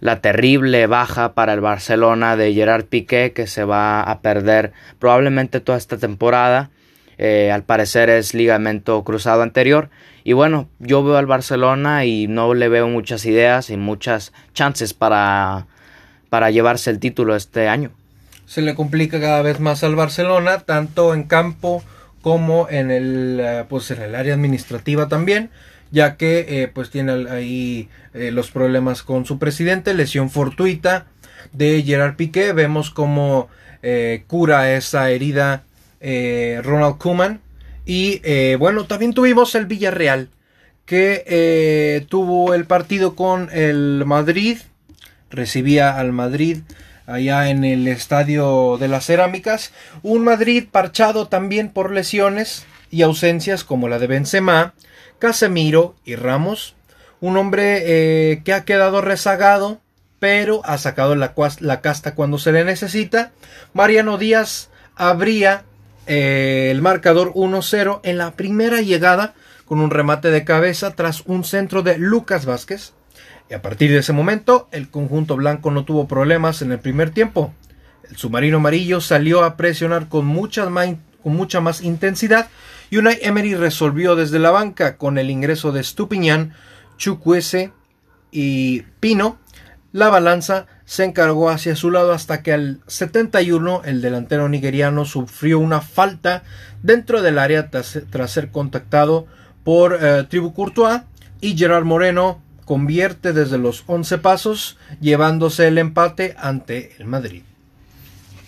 la 0.00 0.20
terrible 0.20 0.88
baja 0.88 1.32
para 1.34 1.52
el 1.52 1.60
Barcelona 1.60 2.34
de 2.36 2.52
Gerard 2.52 2.86
Piqué 2.86 3.32
que 3.32 3.46
se 3.46 3.62
va 3.62 4.02
a 4.02 4.22
perder 4.22 4.72
probablemente 4.98 5.60
toda 5.60 5.78
esta 5.78 5.96
temporada. 5.96 6.70
Eh, 7.22 7.52
al 7.52 7.64
parecer 7.64 8.08
es 8.08 8.32
ligamento 8.32 9.04
cruzado 9.04 9.42
anterior. 9.42 9.90
Y 10.24 10.32
bueno, 10.32 10.70
yo 10.78 11.04
veo 11.04 11.18
al 11.18 11.26
Barcelona 11.26 12.06
y 12.06 12.26
no 12.28 12.54
le 12.54 12.70
veo 12.70 12.88
muchas 12.88 13.26
ideas 13.26 13.68
y 13.68 13.76
muchas 13.76 14.32
chances 14.54 14.94
para, 14.94 15.66
para 16.30 16.50
llevarse 16.50 16.88
el 16.88 16.98
título 16.98 17.36
este 17.36 17.68
año. 17.68 17.90
Se 18.46 18.62
le 18.62 18.74
complica 18.74 19.20
cada 19.20 19.42
vez 19.42 19.60
más 19.60 19.84
al 19.84 19.96
Barcelona, 19.96 20.60
tanto 20.60 21.12
en 21.12 21.24
campo 21.24 21.84
como 22.22 22.68
en 22.70 22.90
el, 22.90 23.38
eh, 23.38 23.64
pues 23.68 23.90
en 23.90 24.00
el 24.00 24.14
área 24.14 24.32
administrativa 24.32 25.08
también 25.08 25.50
ya 25.92 26.16
que 26.16 26.46
eh, 26.48 26.68
pues 26.72 26.88
tiene 26.90 27.26
ahí 27.30 27.88
los 28.12 28.52
problemas 28.52 29.02
con 29.02 29.26
su 29.26 29.40
presidente, 29.40 29.92
lesión 29.92 30.30
fortuita 30.30 31.06
de 31.52 31.82
Gerard 31.82 32.14
Piqué, 32.14 32.52
vemos 32.52 32.90
cómo 32.90 33.48
eh, 33.82 34.24
cura 34.26 34.74
esa 34.74 35.10
herida 35.10 35.64
Ronald 36.00 36.98
Koeman. 36.98 37.40
Y 37.86 38.20
bueno, 38.56 38.86
también 38.86 39.14
tuvimos 39.14 39.54
el 39.54 39.66
Villarreal 39.66 40.28
que 40.86 42.04
tuvo 42.08 42.54
el 42.54 42.64
partido 42.64 43.14
con 43.14 43.48
el 43.52 44.02
Madrid, 44.06 44.58
recibía 45.30 45.98
al 45.98 46.12
Madrid 46.12 46.58
allá 47.10 47.50
en 47.50 47.64
el 47.64 47.88
estadio 47.88 48.76
de 48.78 48.88
las 48.88 49.06
cerámicas, 49.06 49.72
un 50.02 50.24
Madrid 50.24 50.66
parchado 50.70 51.28
también 51.28 51.68
por 51.68 51.90
lesiones 51.90 52.64
y 52.90 53.02
ausencias 53.02 53.64
como 53.64 53.88
la 53.88 53.98
de 53.98 54.06
Benzema, 54.06 54.74
Casemiro 55.18 55.96
y 56.04 56.14
Ramos, 56.14 56.74
un 57.20 57.36
hombre 57.36 57.82
eh, 57.84 58.42
que 58.44 58.52
ha 58.52 58.64
quedado 58.64 59.00
rezagado, 59.00 59.80
pero 60.18 60.60
ha 60.64 60.78
sacado 60.78 61.16
la, 61.16 61.34
la, 61.60 61.80
casta 61.80 62.14
cuando 62.14 62.38
se 62.38 62.52
le 62.52 62.64
necesita. 62.64 63.32
Mariano 63.74 64.18
Díaz 64.18 64.70
abría 64.96 65.64
eh, 66.06 66.68
el 66.70 66.82
marcador 66.82 67.32
1-0 67.34 68.00
en 68.02 68.18
la 68.18 68.32
primera 68.32 68.80
llegada 68.80 69.34
con 69.64 69.80
un 69.80 69.90
remate 69.90 70.30
de 70.30 70.44
cabeza 70.44 70.94
tras 70.94 71.22
un 71.26 71.44
centro 71.44 71.82
de 71.82 71.98
Lucas 71.98 72.46
Vázquez. 72.46 72.92
Y 73.48 73.54
a 73.54 73.62
partir 73.62 73.90
de 73.90 73.98
ese 73.98 74.12
momento, 74.12 74.68
el 74.72 74.90
conjunto 74.90 75.36
blanco 75.36 75.70
no 75.70 75.84
tuvo 75.84 76.06
problemas 76.08 76.62
en 76.62 76.72
el 76.72 76.78
primer 76.78 77.10
tiempo. 77.10 77.52
El 78.08 78.16
submarino 78.16 78.58
amarillo 78.58 79.00
salió 79.00 79.44
a 79.44 79.56
presionar 79.56 80.08
con, 80.08 80.32
con 81.22 81.36
mucha 81.36 81.60
más 81.60 81.82
intensidad 81.82 82.48
Unai 82.98 83.18
Emery 83.22 83.54
resolvió 83.54 84.16
desde 84.16 84.40
la 84.40 84.50
banca 84.50 84.96
con 84.96 85.16
el 85.16 85.30
ingreso 85.30 85.70
de 85.70 85.84
Stupiñán, 85.84 86.54
Chukwese 86.96 87.72
y 88.32 88.82
Pino. 88.98 89.38
La 89.92 90.08
balanza 90.08 90.66
se 90.90 91.04
encargó 91.04 91.50
hacia 91.50 91.76
su 91.76 91.92
lado 91.92 92.12
hasta 92.12 92.42
que 92.42 92.52
al 92.52 92.80
71 92.88 93.82
el 93.84 94.02
delantero 94.02 94.48
nigeriano 94.48 95.04
sufrió 95.04 95.60
una 95.60 95.82
falta 95.82 96.42
dentro 96.82 97.22
del 97.22 97.38
área 97.38 97.70
tras, 97.70 98.02
ser 98.26 98.50
contactado 98.50 99.28
por 99.62 99.96
eh, 100.02 100.24
Tribu 100.28 100.52
Courtois 100.52 101.02
y 101.40 101.56
Gerard 101.56 101.84
Moreno 101.84 102.42
convierte 102.64 103.32
desde 103.32 103.56
los 103.56 103.84
11 103.86 104.18
pasos 104.18 104.78
llevándose 105.00 105.68
el 105.68 105.78
empate 105.78 106.34
ante 106.36 106.96
el 106.98 107.06
Madrid. 107.06 107.42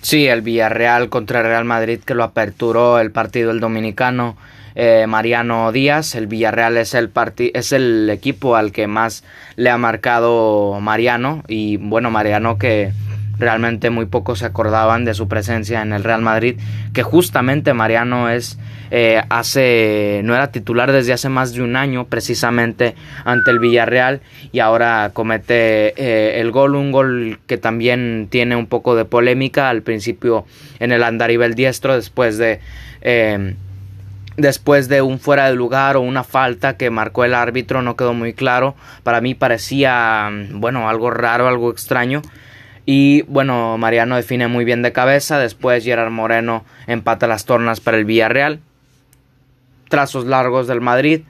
Sí, 0.00 0.26
el 0.26 0.42
Villarreal 0.42 1.10
contra 1.10 1.42
el 1.42 1.46
Real 1.46 1.64
Madrid 1.64 2.00
que 2.04 2.16
lo 2.16 2.24
aperturó 2.24 2.98
el 2.98 3.12
partido 3.12 3.52
el 3.52 3.60
dominicano 3.60 4.36
eh, 4.74 5.06
Mariano 5.08 5.72
Díaz. 5.72 6.14
El 6.14 6.26
Villarreal 6.26 6.76
es 6.76 6.94
el, 6.94 7.10
es 7.54 7.72
el 7.72 8.10
equipo 8.10 8.56
al 8.56 8.72
que 8.72 8.86
más 8.86 9.24
le 9.56 9.70
ha 9.70 9.78
marcado 9.78 10.78
Mariano 10.80 11.42
y 11.48 11.76
bueno, 11.76 12.10
Mariano 12.10 12.58
que 12.58 12.92
realmente 13.38 13.90
muy 13.90 14.06
pocos 14.06 14.40
se 14.40 14.46
acordaban 14.46 15.04
de 15.04 15.14
su 15.14 15.28
presencia 15.28 15.82
en 15.82 15.92
el 15.92 16.04
Real 16.04 16.22
Madrid, 16.22 16.58
que 16.92 17.02
justamente 17.02 17.74
Mariano 17.74 18.30
es 18.30 18.58
eh, 18.94 19.22
hace 19.30 20.20
no 20.22 20.34
era 20.34 20.52
titular 20.52 20.92
desde 20.92 21.14
hace 21.14 21.30
más 21.30 21.54
de 21.54 21.62
un 21.62 21.76
año 21.76 22.08
precisamente 22.08 22.94
ante 23.24 23.50
el 23.50 23.58
Villarreal 23.58 24.20
y 24.52 24.58
ahora 24.58 25.10
comete 25.14 25.94
eh, 25.96 26.40
el 26.40 26.50
gol, 26.50 26.74
un 26.74 26.92
gol 26.92 27.38
que 27.46 27.56
también 27.56 28.28
tiene 28.30 28.54
un 28.54 28.66
poco 28.66 28.94
de 28.94 29.06
polémica 29.06 29.70
al 29.70 29.82
principio 29.82 30.44
en 30.78 30.92
el 30.92 31.02
andarivel 31.02 31.54
diestro 31.54 31.94
después 31.94 32.36
de 32.36 32.60
eh, 33.00 33.54
después 34.36 34.88
de 34.88 35.02
un 35.02 35.18
fuera 35.18 35.46
de 35.48 35.54
lugar 35.54 35.96
o 35.96 36.00
una 36.00 36.24
falta 36.24 36.76
que 36.76 36.90
marcó 36.90 37.24
el 37.24 37.34
árbitro 37.34 37.82
no 37.82 37.96
quedó 37.96 38.14
muy 38.14 38.32
claro 38.32 38.74
para 39.02 39.20
mí 39.20 39.34
parecía 39.34 40.30
bueno 40.52 40.88
algo 40.88 41.10
raro 41.10 41.48
algo 41.48 41.70
extraño 41.70 42.22
y 42.84 43.22
bueno, 43.22 43.78
Mariano 43.78 44.16
define 44.16 44.48
muy 44.48 44.64
bien 44.64 44.82
de 44.82 44.92
cabeza. 44.92 45.38
Después 45.38 45.84
Gerard 45.84 46.10
Moreno 46.10 46.64
empata 46.86 47.26
las 47.26 47.44
tornas 47.44 47.80
para 47.80 47.96
el 47.96 48.04
Villarreal. 48.04 48.60
Trazos 49.88 50.26
largos 50.26 50.66
del 50.66 50.80
Madrid. 50.80 51.22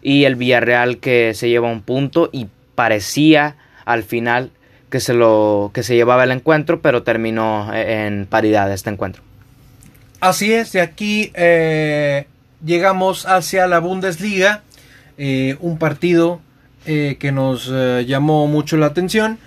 Y 0.00 0.24
el 0.24 0.36
Villarreal 0.36 0.98
que 0.98 1.34
se 1.34 1.48
lleva 1.48 1.70
un 1.70 1.82
punto. 1.82 2.30
Y 2.32 2.48
parecía 2.74 3.56
al 3.84 4.02
final 4.02 4.50
que 4.90 5.00
se, 5.00 5.12
lo, 5.12 5.70
que 5.74 5.82
se 5.82 5.94
llevaba 5.94 6.24
el 6.24 6.30
encuentro. 6.30 6.80
Pero 6.80 7.02
terminó 7.02 7.70
en 7.74 8.26
paridad 8.26 8.72
este 8.72 8.88
encuentro. 8.88 9.22
Así 10.20 10.54
es, 10.54 10.72
de 10.72 10.80
aquí 10.80 11.32
eh, 11.34 12.26
llegamos 12.64 13.26
hacia 13.26 13.66
la 13.66 13.78
Bundesliga. 13.78 14.62
Eh, 15.16 15.56
un 15.60 15.78
partido 15.78 16.40
eh, 16.86 17.16
que 17.20 17.32
nos 17.32 17.68
llamó 18.06 18.46
mucho 18.46 18.76
la 18.76 18.86
atención. 18.86 19.38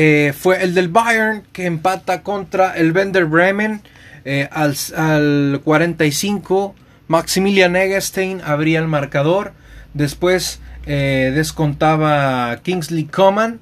Eh, 0.00 0.32
fue 0.32 0.62
el 0.62 0.74
del 0.74 0.86
Bayern 0.86 1.42
que 1.52 1.66
empata 1.66 2.22
contra 2.22 2.76
el 2.76 2.92
Bender 2.92 3.24
Bremen 3.24 3.82
eh, 4.24 4.48
al, 4.52 5.60
45. 5.64 6.76
Maximilian 7.08 7.74
Eggestein 7.74 8.40
abría 8.44 8.78
el 8.78 8.86
marcador. 8.86 9.54
Después 9.94 10.60
eh, 10.86 11.32
descontaba 11.34 12.60
Kingsley 12.62 13.06
Coman. 13.06 13.58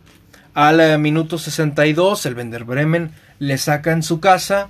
Al 0.52 0.98
minuto 0.98 1.38
62 1.38 2.26
el 2.26 2.34
Bender 2.34 2.64
Bremen 2.64 3.12
le 3.38 3.56
saca 3.56 3.92
en 3.92 4.02
su 4.02 4.20
casa 4.20 4.68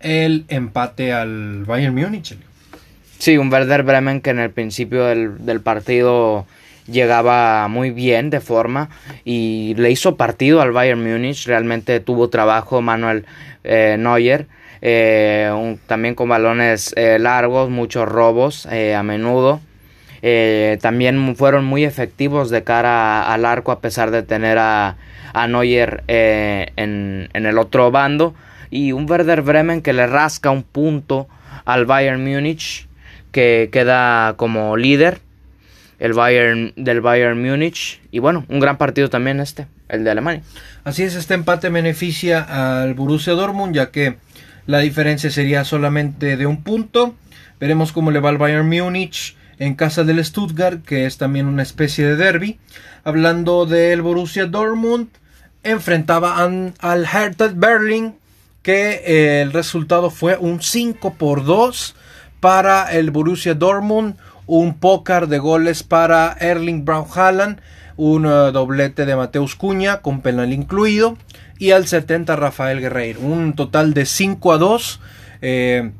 el 0.00 0.44
empate 0.48 1.12
al 1.12 1.64
Bayern 1.66 1.94
Múnich. 1.94 2.36
Sí, 3.18 3.38
un 3.38 3.52
Werder 3.52 3.82
Bremen 3.82 4.20
que 4.20 4.30
en 4.30 4.38
el 4.38 4.50
principio 4.50 5.04
del, 5.04 5.44
del 5.44 5.60
partido 5.60 6.46
llegaba 6.86 7.68
muy 7.68 7.90
bien 7.90 8.30
de 8.30 8.40
forma 8.40 8.90
y 9.24 9.74
le 9.76 9.90
hizo 9.90 10.16
partido 10.16 10.60
al 10.60 10.72
Bayern 10.72 11.02
Múnich. 11.02 11.46
Realmente 11.46 12.00
tuvo 12.00 12.28
trabajo 12.28 12.80
Manuel 12.82 13.24
eh, 13.64 13.96
Neuer. 13.98 14.46
Eh, 14.82 15.76
también 15.86 16.14
con 16.14 16.28
balones 16.28 16.92
eh, 16.96 17.18
largos, 17.18 17.70
muchos 17.70 18.06
robos 18.08 18.66
a 18.66 19.02
menudo. 19.02 19.60
también 20.80 21.36
fueron 21.36 21.64
muy 21.64 21.84
efectivos 21.84 22.50
de 22.50 22.62
cara 22.62 23.32
al 23.32 23.44
arco 23.44 23.72
a 23.72 23.80
pesar 23.80 24.10
de 24.10 24.22
tener 24.22 24.58
a, 24.58 24.96
a 25.32 25.46
Neuer 25.46 26.04
en, 26.06 27.28
en, 27.32 27.46
el 27.46 27.58
otro 27.58 27.90
bando. 27.90 28.34
Y 28.70 28.92
un 28.92 29.10
Werder 29.10 29.42
Bremen 29.42 29.80
que 29.80 29.92
le 29.92 30.06
rasca 30.06 30.50
un 30.50 30.62
punto 30.62 31.28
al 31.64 31.86
Bayern 31.86 32.22
Múnich 32.22 32.86
que 33.36 33.68
queda 33.70 34.32
como 34.38 34.78
líder 34.78 35.18
el 35.98 36.14
Bayern 36.14 36.72
del 36.74 37.02
Bayern 37.02 37.38
Múnich 37.38 38.00
y 38.10 38.18
bueno, 38.18 38.46
un 38.48 38.60
gran 38.60 38.78
partido 38.78 39.10
también 39.10 39.40
este. 39.40 39.66
el 39.90 40.04
de 40.04 40.10
Alemania. 40.10 40.42
Así 40.84 41.02
es, 41.02 41.14
este 41.14 41.34
empate 41.34 41.68
beneficia 41.68 42.80
al 42.80 42.94
Borussia 42.94 43.34
Dortmund 43.34 43.74
ya 43.74 43.90
que 43.90 44.16
la 44.64 44.78
diferencia 44.78 45.28
sería 45.28 45.64
solamente 45.64 46.38
de 46.38 46.46
un 46.46 46.62
punto. 46.62 47.14
Veremos 47.60 47.92
cómo 47.92 48.10
le 48.10 48.20
va 48.20 48.30
al 48.30 48.38
Bayern 48.38 48.70
Múnich 48.70 49.36
en 49.58 49.74
casa 49.74 50.02
del 50.02 50.24
Stuttgart, 50.24 50.82
que 50.82 51.04
es 51.04 51.18
también 51.18 51.44
una 51.44 51.62
especie 51.62 52.06
de 52.06 52.16
derby. 52.16 52.58
Hablando 53.04 53.66
del 53.66 54.00
Borussia 54.00 54.46
Dortmund, 54.46 55.08
enfrentaba 55.62 56.42
al 56.42 57.04
Hertha 57.04 57.52
Berlin, 57.54 58.14
que 58.62 59.02
eh, 59.04 59.42
el 59.42 59.52
resultado 59.52 60.08
fue 60.08 60.38
un 60.38 60.62
5 60.62 61.16
por 61.18 61.44
2 61.44 61.96
para 62.46 62.92
el 62.92 63.10
Borussia 63.10 63.54
Dortmund, 63.54 64.14
un 64.46 64.74
pócar 64.74 65.26
de 65.26 65.40
goles 65.40 65.82
para 65.82 66.36
Erling 66.38 66.84
Braun 66.84 67.06
Haaland, 67.12 67.60
un 67.96 68.24
eh, 68.24 68.52
doblete 68.52 69.04
de 69.04 69.16
Mateus 69.16 69.56
Cuña 69.56 70.00
con 70.00 70.20
penal 70.20 70.52
incluido 70.52 71.18
y 71.58 71.72
al 71.72 71.88
70 71.88 72.36
Rafael 72.36 72.80
Guerreiro, 72.80 73.18
un 73.18 73.54
total 73.54 73.94
de 73.94 74.06
5 74.06 74.52
a 74.52 74.58
2. 74.58 75.00
Eh, 75.42 75.90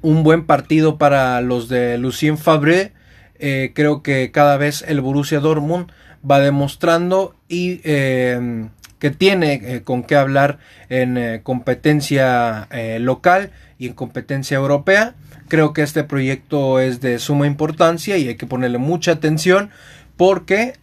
un 0.00 0.22
buen 0.22 0.46
partido 0.46 0.96
para 0.96 1.42
los 1.42 1.68
de 1.68 1.98
Lucien 1.98 2.38
Fabré. 2.38 2.94
Eh, 3.38 3.72
creo 3.74 4.02
que 4.02 4.30
cada 4.30 4.56
vez 4.56 4.82
el 4.88 5.02
Borussia 5.02 5.40
Dortmund 5.40 5.92
va 6.28 6.40
demostrando 6.40 7.34
y 7.50 7.80
que 7.80 9.10
tiene 9.10 9.82
con 9.84 10.04
qué 10.04 10.16
hablar 10.16 10.58
en 10.88 11.42
competencia 11.42 12.66
local 12.98 13.50
y 13.78 13.88
en 13.88 13.92
competencia 13.92 14.56
europea. 14.56 15.16
Creo 15.50 15.74
que 15.74 15.82
este 15.82 16.02
proyecto 16.04 16.80
es 16.80 17.02
de 17.02 17.18
suma 17.18 17.46
importancia 17.46 18.16
y 18.16 18.28
hay 18.28 18.36
que 18.36 18.46
ponerle 18.46 18.78
mucha 18.78 19.12
atención 19.12 19.68
porque 20.16 20.78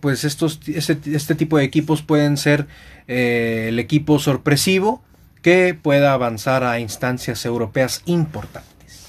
pues 0.00 0.22
estos, 0.24 0.60
este, 0.66 0.98
este, 1.14 1.34
tipo 1.34 1.58
de 1.58 1.64
equipos 1.64 2.02
pueden 2.02 2.36
ser 2.36 2.66
el 3.08 3.78
equipo 3.78 4.20
sorpresivo 4.20 5.02
que 5.42 5.74
pueda 5.74 6.12
avanzar 6.12 6.62
a 6.62 6.78
instancias 6.78 7.44
europeas 7.44 8.02
importantes. 8.06 9.08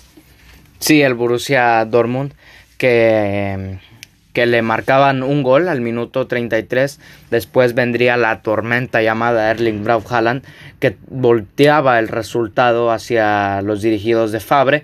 Sí, 0.80 1.02
el 1.02 1.14
Borussia 1.14 1.86
Dortmund 1.86 2.34
que, 2.78 3.80
que 4.34 4.46
le 4.46 4.62
marcaban 4.62 5.24
un 5.24 5.44
gol 5.44 5.70
al 5.70 5.82
minuto 5.82 6.28
33, 6.28 7.00
después 7.32 7.76
vendría 7.76 8.18
la 8.18 8.42
tormenta 8.42 9.02
llamada 9.02 9.52
Erling 9.52 9.84
Braut 9.84 10.12
Haaland 10.12 10.44
que 10.80 10.98
volteaba 11.08 12.00
el 12.00 12.08
resultado 12.08 12.92
hacia 12.92 13.62
los 13.62 13.82
dirigidos 13.82 14.32
de 14.32 14.40
Fabre 14.40 14.84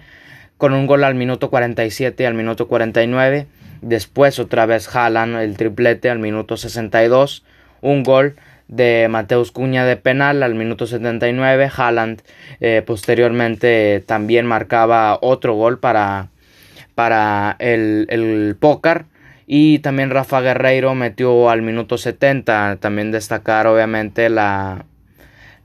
con 0.58 0.74
un 0.74 0.88
gol 0.88 1.04
al 1.04 1.16
minuto 1.16 1.50
47 1.50 2.24
y 2.24 2.26
al 2.26 2.34
minuto 2.34 2.68
49, 2.68 3.48
después 3.82 4.40
otra 4.40 4.66
vez 4.66 4.94
Haaland 4.94 5.38
el 5.38 5.58
triplete 5.58 6.10
al 6.10 6.20
minuto 6.20 6.58
62, 6.58 7.44
un 7.82 8.04
gol 8.04 8.36
de 8.70 9.08
Mateus 9.10 9.52
Cuña 9.52 9.84
de 9.84 9.98
penal 9.98 10.44
al 10.44 10.56
minuto 10.56 10.88
79. 10.88 11.70
Haaland 11.76 12.22
eh, 12.62 12.84
posteriormente 12.86 14.02
también 14.06 14.46
marcaba 14.46 15.18
otro 15.22 15.56
gol 15.56 15.80
para, 15.80 16.30
para 16.96 17.58
el, 17.60 18.06
el 18.10 18.56
pócar. 18.58 19.06
Y 19.52 19.80
también 19.80 20.12
Rafa 20.12 20.42
Guerreiro 20.42 20.94
metió 20.94 21.50
al 21.50 21.64
minuto 21.64 21.98
70. 21.98 22.78
También 22.80 23.10
destacar 23.10 23.66
obviamente 23.66 24.30
la, 24.30 24.86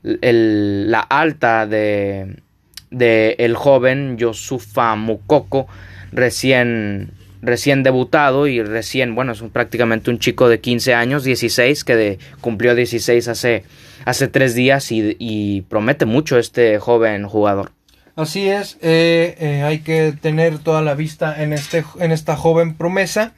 la 0.01 0.99
alta 1.01 1.67
de, 1.67 2.41
de 2.89 3.35
el 3.37 3.55
joven 3.55 4.17
Yosufa 4.17 4.95
Mukoko 4.95 5.67
recién 6.11 7.11
recién 7.43 7.83
debutado 7.83 8.47
y 8.47 8.63
recién, 8.63 9.13
bueno, 9.13 9.33
es 9.33 9.43
prácticamente 9.53 10.09
un 10.09 10.17
chico 10.17 10.49
de 10.49 10.61
15 10.61 10.95
años, 10.95 11.23
16, 11.23 11.83
que 11.83 12.17
cumplió 12.41 12.73
16 12.73 13.27
hace, 13.27 13.63
hace 14.03 14.27
tres 14.27 14.55
días 14.55 14.91
y, 14.91 15.63
promete 15.69 16.05
mucho 16.05 16.39
este 16.39 16.79
joven 16.79 17.27
jugador. 17.27 17.71
Así 18.15 18.47
es, 18.49 18.79
eh, 18.81 19.35
eh, 19.39 19.61
hay 19.61 19.79
que 19.79 20.11
tener 20.19 20.57
toda 20.57 20.81
la 20.81 20.95
vista 20.95 21.43
en, 21.43 21.53
este, 21.53 21.83
en 21.99 22.11
esta 22.11 22.35
joven 22.35 22.73
promesa, 22.73 23.33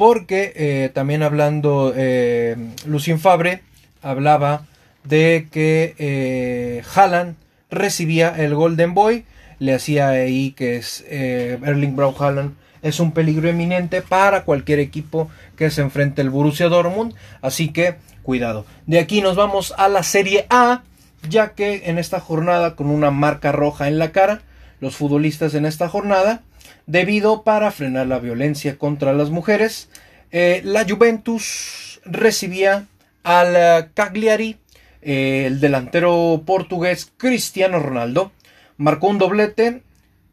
porque 0.00 0.54
eh, 0.56 0.90
también 0.94 1.22
hablando, 1.22 1.92
Lucien 2.86 3.20
Fabre 3.20 3.60
hablaba 4.00 4.64
de 5.04 5.48
que 5.52 6.82
Haaland 6.94 7.36
recibía 7.70 8.34
el 8.34 8.54
Golden 8.54 8.94
Boy, 8.94 9.26
le 9.58 9.74
hacía 9.74 10.08
ahí 10.08 10.52
que 10.52 10.76
es 10.76 11.04
Erling 11.10 11.96
Braut 11.96 12.18
Haaland 12.18 12.54
es 12.80 12.98
un 12.98 13.12
peligro 13.12 13.48
eminente 13.48 14.00
para 14.02 14.44
cualquier 14.44 14.78
equipo 14.78 15.30
que 15.56 15.70
se 15.70 15.82
enfrente 15.82 16.22
al 16.22 16.30
Borussia 16.30 16.68
Dortmund, 16.68 17.14
así 17.42 17.68
que 17.68 17.96
cuidado. 18.22 18.64
De 18.86 18.98
aquí 18.98 19.20
nos 19.20 19.36
vamos 19.36 19.74
a 19.76 19.88
la 19.88 20.02
Serie 20.02 20.46
A, 20.48 20.82
ya 21.28 21.52
que 21.52 21.82
en 21.90 21.98
esta 21.98 22.20
jornada 22.20 22.76
con 22.76 22.88
una 22.88 23.10
marca 23.10 23.52
roja 23.52 23.88
en 23.88 23.98
la 23.98 24.12
cara, 24.12 24.40
los 24.80 24.96
futbolistas 24.96 25.54
en 25.54 25.66
esta 25.66 25.88
jornada, 25.88 26.42
debido 26.90 27.44
para 27.44 27.70
frenar 27.70 28.08
la 28.08 28.18
violencia 28.18 28.76
contra 28.76 29.12
las 29.12 29.30
mujeres, 29.30 29.88
eh, 30.32 30.60
la 30.64 30.84
Juventus 30.88 32.00
recibía 32.04 32.86
al 33.22 33.92
Cagliari, 33.94 34.56
eh, 35.02 35.44
el 35.46 35.60
delantero 35.60 36.42
portugués 36.44 37.12
Cristiano 37.16 37.78
Ronaldo, 37.78 38.32
marcó 38.76 39.06
un 39.06 39.18
doblete 39.18 39.82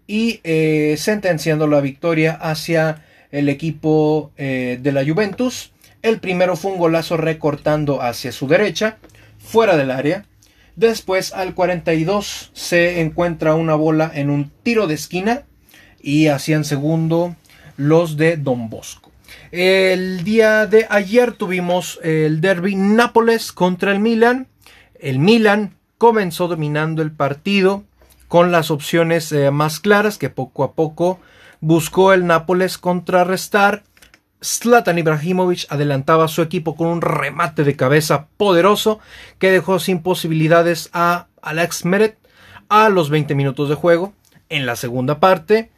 y 0.08 0.40
eh, 0.44 0.96
sentenciando 0.98 1.68
la 1.68 1.80
victoria 1.80 2.34
hacia 2.34 3.04
el 3.32 3.50
equipo 3.50 4.32
eh, 4.38 4.80
de 4.82 4.92
la 4.92 5.06
Juventus. 5.06 5.74
El 6.02 6.20
primero 6.20 6.56
fue 6.56 6.72
un 6.72 6.80
golazo 6.80 7.18
recortando 7.18 8.02
hacia 8.02 8.32
su 8.32 8.48
derecha, 8.48 8.98
fuera 9.38 9.78
del 9.78 9.92
área. 9.92 10.26
Después 10.76 11.34
al 11.34 11.54
42 11.54 12.52
se 12.54 13.02
encuentra 13.02 13.56
una 13.56 13.76
bola 13.76 14.12
en 14.14 14.30
un 14.30 14.52
tiro 14.64 14.88
de 14.88 14.96
esquina 14.96 15.44
y 16.08 16.30
hacían 16.30 16.64
segundo 16.64 17.36
los 17.76 18.16
de 18.16 18.38
Don 18.38 18.70
Bosco. 18.70 19.12
El 19.52 20.24
día 20.24 20.66
de 20.66 20.88
ayer 20.90 21.34
tuvimos 21.34 22.00
el 22.02 22.40
derby 22.40 22.76
Nápoles 22.76 23.52
contra 23.52 23.92
el 23.92 24.00
Milan. 24.00 24.48
El 25.02 25.20
Milan 25.20 25.76
comenzó 25.98 26.48
dominando 26.48 27.02
el 27.02 27.12
partido 27.12 27.84
con 28.30 28.54
las 28.54 28.72
opciones 28.72 29.34
eh, 29.34 29.52
más 29.52 29.82
claras 29.82 30.18
que 30.18 30.30
poco 30.30 30.64
a 30.64 30.76
poco 30.76 31.20
buscó 31.60 32.14
el 32.14 32.26
Nápoles 32.26 32.78
contrarrestar. 32.78 33.84
Zlatan 34.42 35.00
Ibrahimovic 35.00 35.66
adelantaba 35.68 36.24
a 36.24 36.30
su 36.30 36.42
equipo 36.42 36.78
con 36.78 36.88
un 36.88 37.02
remate 37.02 37.66
de 37.66 37.76
cabeza 37.76 38.28
poderoso 38.38 39.02
que 39.40 39.52
dejó 39.52 39.80
sin 39.80 40.02
posibilidades 40.02 40.90
a 40.94 41.28
Alex 41.42 41.84
Meret 41.84 42.18
a 42.70 42.88
los 42.88 43.10
20 43.10 43.36
minutos 43.36 43.68
de 43.68 43.76
juego. 43.76 44.14
En 44.48 44.66
la 44.66 44.78
segunda 44.78 45.20
parte, 45.20 45.70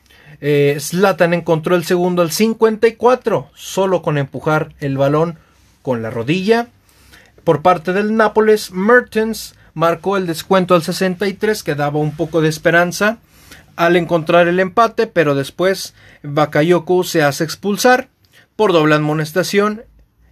eh, 0.41 0.77
Zlatan 0.79 1.33
encontró 1.33 1.75
el 1.75 1.83
segundo 1.83 2.21
al 2.21 2.31
54, 2.31 3.49
solo 3.53 4.01
con 4.01 4.17
empujar 4.17 4.73
el 4.79 4.97
balón 4.97 5.37
con 5.81 6.01
la 6.01 6.09
rodilla. 6.09 6.67
Por 7.43 7.61
parte 7.61 7.93
del 7.93 8.15
Nápoles, 8.15 8.71
Mertens 8.71 9.55
marcó 9.73 10.17
el 10.17 10.27
descuento 10.27 10.75
al 10.75 10.83
63 10.83 11.63
que 11.63 11.75
daba 11.75 11.99
un 11.99 12.15
poco 12.15 12.41
de 12.41 12.49
esperanza 12.49 13.17
al 13.75 13.95
encontrar 13.95 14.47
el 14.47 14.59
empate, 14.59 15.07
pero 15.07 15.35
después 15.35 15.93
Bakayoko 16.21 17.03
se 17.03 17.23
hace 17.23 17.45
expulsar 17.45 18.09
por 18.55 18.73
doble 18.73 18.95
amonestación 18.95 19.83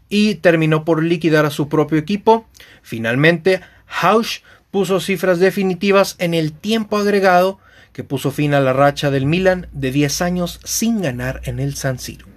y 0.10 0.36
terminó 0.36 0.84
por 0.84 1.02
liquidar 1.02 1.46
a 1.46 1.50
su 1.50 1.70
propio 1.70 1.98
equipo. 1.98 2.46
Finalmente, 2.82 3.62
Hausch 3.88 4.42
puso 4.70 5.00
cifras 5.00 5.40
definitivas 5.40 6.16
en 6.20 6.34
el 6.34 6.52
tiempo 6.52 6.98
agregado 6.98 7.60
que 7.98 8.04
puso 8.04 8.30
fin 8.30 8.54
a 8.54 8.60
la 8.60 8.74
racha 8.74 9.10
del 9.10 9.26
Milan 9.26 9.66
de 9.72 9.90
10 9.90 10.22
años 10.22 10.60
sin 10.64 11.02
ganar 11.02 11.42
en 11.46 11.60
el 11.60 11.74
San 11.74 11.98
Siro. 11.98 12.28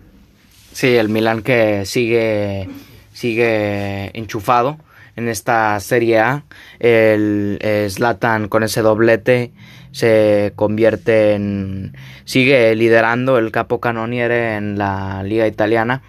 Sí, 0.72 0.96
el 0.96 1.10
Milan 1.10 1.42
que 1.42 1.84
sigue 1.84 2.66
sigue 3.12 4.10
enchufado 4.18 4.78
en 5.16 5.28
esta 5.28 5.78
Serie 5.80 6.18
A. 6.18 6.44
El 6.78 7.58
Slatan 7.90 8.48
con 8.48 8.62
ese 8.62 8.80
doblete 8.80 9.52
se 9.92 10.54
convierte 10.56 11.34
en 11.34 11.94
sigue 12.24 12.74
liderando 12.74 13.36
el 13.36 13.52
capo 13.52 13.80
canoniere 13.80 14.56
en 14.56 14.78
la 14.78 15.22
liga 15.24 15.46
italiana. 15.46 16.00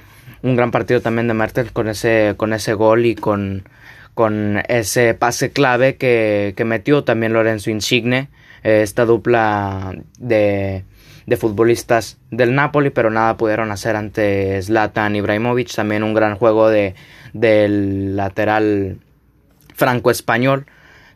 Un 0.44 0.56
gran 0.56 0.72
partido 0.72 1.02
también 1.02 1.28
de 1.28 1.34
Mertel 1.34 1.74
con 1.74 1.90
ese 1.90 2.36
con 2.38 2.54
ese 2.54 2.74
gol 2.74 3.06
y 3.06 3.16
con 3.16 3.68
con 4.14 4.64
ese 4.70 5.14
pase 5.14 5.52
clave 5.52 5.98
que, 5.98 6.54
que 6.56 6.64
metió 6.64 7.04
también 7.04 7.34
Lorenzo 7.34 7.70
Insigne, 7.70 8.20
eh, 8.20 8.28
esta 8.64 9.06
dupla 9.06 9.96
de, 10.20 10.84
de 11.26 11.38
futbolistas 11.38 12.18
del 12.30 12.56
Napoli, 12.56 12.90
pero 12.90 13.10
nada 13.10 13.38
pudieron 13.38 13.72
hacer 13.72 13.96
ante 13.96 14.62
Zlatan 14.62 15.16
Ibrahimovic, 15.16 15.74
también 15.74 16.04
un 16.04 16.14
gran 16.14 16.36
juego 16.36 16.70
de, 16.70 16.96
del 17.34 18.16
lateral 18.16 18.98
franco-español. 19.76 20.66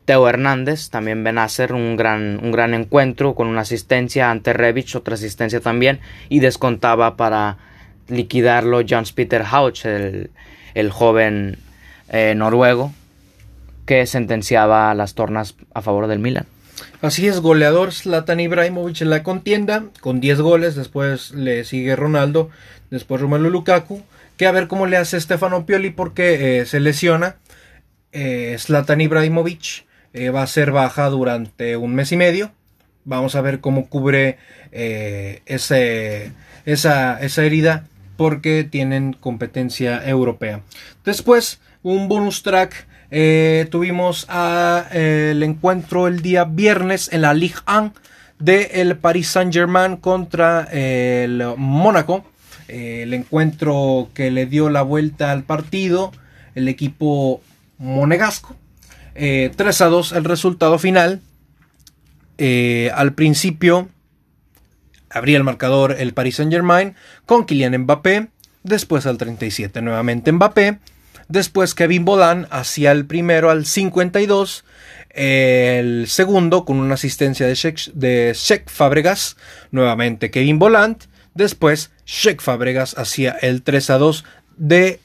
Teo 0.05 0.29
Hernández, 0.29 0.89
también 0.89 1.23
ven 1.23 1.39
a 1.39 1.45
hacer 1.45 1.73
un 1.73 1.97
gran, 1.97 2.39
un 2.43 2.51
gran 2.51 2.75
encuentro 2.75 3.33
con 3.33 3.47
una 3.47 3.61
asistencia 3.61 4.29
ante 4.29 4.53
Revich, 4.53 4.95
otra 4.95 5.15
asistencia 5.15 5.59
también, 5.61 5.99
y 6.29 6.41
descontaba 6.41 7.17
para 7.17 7.57
liquidarlo 8.07 8.81
John 8.87 9.05
Peter 9.15 9.43
Hauch, 9.49 9.85
el, 9.85 10.29
el 10.75 10.91
joven 10.91 11.57
eh, 12.09 12.35
noruego 12.35 12.93
que 13.87 14.05
sentenciaba 14.05 14.93
las 14.93 15.15
tornas 15.15 15.55
a 15.73 15.81
favor 15.81 16.07
del 16.07 16.19
Milan. 16.19 16.45
Así 17.01 17.27
es, 17.27 17.39
goleador 17.39 17.93
Zlatan 17.93 18.39
Ibrahimovic 18.39 19.01
en 19.01 19.09
la 19.09 19.23
contienda, 19.23 19.85
con 20.01 20.19
10 20.19 20.41
goles, 20.41 20.75
después 20.75 21.31
le 21.31 21.63
sigue 21.63 21.95
Ronaldo, 21.95 22.49
después 22.89 23.21
Romelu 23.21 23.49
Lukaku, 23.49 24.03
que 24.37 24.47
a 24.47 24.51
ver 24.51 24.67
cómo 24.67 24.85
le 24.85 24.97
hace 24.97 25.19
Stefano 25.19 25.65
Pioli 25.65 25.91
porque 25.91 26.59
eh, 26.59 26.65
se 26.65 26.79
lesiona. 26.79 27.37
Eh, 28.11 28.55
Zlatan 28.59 29.01
Ibrahimovic 29.01 29.85
eh, 30.13 30.29
va 30.29 30.43
a 30.43 30.47
ser 30.47 30.71
baja 30.71 31.09
durante 31.09 31.77
un 31.77 31.95
mes 31.95 32.11
y 32.11 32.17
medio. 32.17 32.51
Vamos 33.03 33.35
a 33.35 33.41
ver 33.41 33.59
cómo 33.59 33.87
cubre 33.87 34.39
ese, 34.71 36.31
esa, 36.65 37.21
esa 37.21 37.45
herida 37.45 37.87
porque 38.17 38.63
tienen 38.63 39.13
competencia 39.13 40.03
europea. 40.07 40.61
Después, 41.03 41.59
un 41.83 42.07
bonus 42.07 42.41
track 42.41 42.87
eh, 43.11 43.67
tuvimos 43.69 44.27
el 44.91 45.43
encuentro 45.43 46.07
el 46.07 46.21
día 46.21 46.43
viernes 46.45 47.09
en 47.11 47.21
la 47.21 47.33
Ligue 47.33 47.55
1 47.67 47.93
del 48.39 48.67
el 48.71 48.97
Paris 48.97 49.29
Saint 49.29 49.53
Germain 49.53 49.97
contra 49.97 50.63
el 50.71 51.43
Mónaco. 51.57 52.25
Eh, 52.67 53.03
el 53.03 53.13
encuentro 53.13 54.09
que 54.13 54.31
le 54.31 54.47
dio 54.47 54.69
la 54.69 54.81
vuelta 54.81 55.31
al 55.31 55.43
partido 55.43 56.11
el 56.55 56.67
equipo 56.67 57.41
monegasco. 57.77 58.55
3 59.13 59.15
eh, 59.15 59.83
a 59.83 59.85
2 59.85 60.11
el 60.13 60.23
resultado 60.23 60.79
final. 60.79 61.21
al 62.93 63.13
principio 63.13 63.87
abría 65.09 65.37
el 65.37 65.43
marcador 65.43 65.95
el 65.97 66.13
Paris 66.13 66.37
Saint 66.37 66.51
Germain 66.51 66.95
con 67.25 67.45
Kylian 67.45 67.77
Mbappé. 67.83 68.29
Después 68.63 69.05
al 69.05 69.17
37 69.17 69.81
nuevamente 69.81 70.31
Mbappé. 70.31 70.79
Después 71.27 71.73
Kevin 71.73 72.05
Bolan 72.05 72.47
hacía 72.51 72.91
el 72.91 73.05
primero 73.05 73.49
al 73.49 73.65
52. 73.65 74.63
El 75.09 76.07
segundo 76.07 76.65
con 76.65 76.77
una 76.77 76.95
asistencia 76.95 77.47
de 77.47 77.55
Sheik, 77.55 77.93
de 77.93 78.35
Fabregas. 78.67 79.37
Nuevamente 79.71 80.29
Kevin 80.29 80.59
Boland. 80.59 80.97
Después 81.33 81.91
Sheik 82.05 82.41
Fabregas 82.41 82.97
hacía 82.97 83.31
el 83.31 83.63
3 83.63 83.89
a 83.89 83.97
2 83.97 84.25
de 84.57 84.99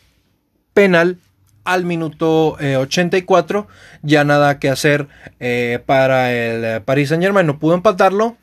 penal 0.74 1.18
al 1.64 1.84
minuto 1.84 2.58
84. 2.60 3.68
Eh, 3.68 3.98
ya 4.02 4.24
nada 4.24 4.58
que 4.58 4.68
hacer 4.68 5.08
eh, 5.38 5.78
para 5.86 6.32
el 6.32 6.82
Paris 6.82 7.08
Saint 7.08 7.22
Germain. 7.22 7.46
No 7.46 7.58
pudo 7.58 7.74
empatarlo. 7.74 8.36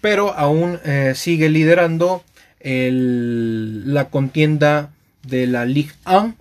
Pero 0.00 0.34
aún 0.34 0.78
eh, 0.84 1.14
sigue 1.16 1.48
liderando 1.48 2.22
la 2.62 4.08
contienda 4.08 4.90
de 5.22 5.46
la 5.46 5.64
Ligue 5.66 5.92
1 6.06 6.34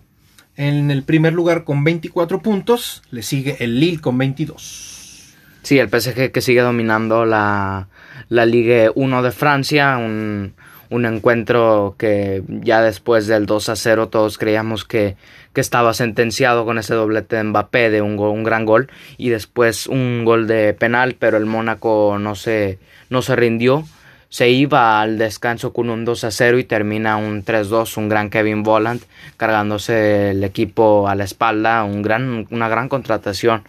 en 0.55 0.91
el 0.91 1.03
primer 1.03 1.33
lugar 1.33 1.63
con 1.63 1.83
24 1.83 2.41
puntos, 2.41 3.01
le 3.11 3.23
sigue 3.23 3.57
el 3.59 3.79
Lille 3.79 3.99
con 3.99 4.17
22. 4.17 5.35
Sí, 5.63 5.79
el 5.79 5.89
PSG 5.89 6.31
que 6.31 6.41
sigue 6.41 6.61
dominando 6.61 7.25
la, 7.25 7.87
la 8.29 8.45
Ligue 8.45 8.91
1 8.93 9.23
de 9.23 9.31
Francia, 9.31 9.97
un, 9.97 10.53
encuentro 10.91 11.95
que 11.97 12.43
ya 12.47 12.83
después 12.83 13.25
del 13.25 13.47
2 13.47 13.69
a 13.69 13.75
0 13.75 14.09
todos 14.09 14.37
creíamos 14.37 14.85
que, 14.85 15.15
que 15.53 15.61
estaba 15.61 15.95
sentenciado 15.95 16.65
con 16.65 16.77
ese 16.77 16.93
doblete 16.93 17.37
de 17.37 17.43
Mbappé 17.45 17.89
de 17.89 18.03
un, 18.03 18.19
un 18.19 18.43
gran 18.43 18.65
gol 18.65 18.91
y 19.17 19.29
después 19.29 19.87
un 19.87 20.23
gol 20.23 20.45
de 20.45 20.75
penal, 20.75 21.15
pero 21.17 21.37
el 21.37 21.47
Mónaco 21.47 22.17
no 22.19 22.35
se, 22.35 22.77
no 23.09 23.23
se 23.23 23.35
rindió 23.35 23.85
se 24.33 24.49
iba 24.49 24.99
al 24.99 25.19
descanso 25.19 25.73
con 25.73 25.91
un 25.91 26.05
2 26.05 26.23
a 26.23 26.31
0 26.31 26.57
y 26.57 26.63
termina 26.63 27.17
un 27.17 27.45
3-2, 27.45 27.97
un 27.97 28.09
gran 28.09 28.31
Kevin 28.31 28.63
Volland 28.63 29.03
cargándose 29.37 30.31
el 30.31 30.43
equipo 30.43 31.07
a 31.07 31.13
la 31.13 31.23
espalda, 31.23 31.83
un 31.83 32.01
gran, 32.01 32.47
una 32.49 32.67
gran 32.67 32.89
contratación 32.89 33.61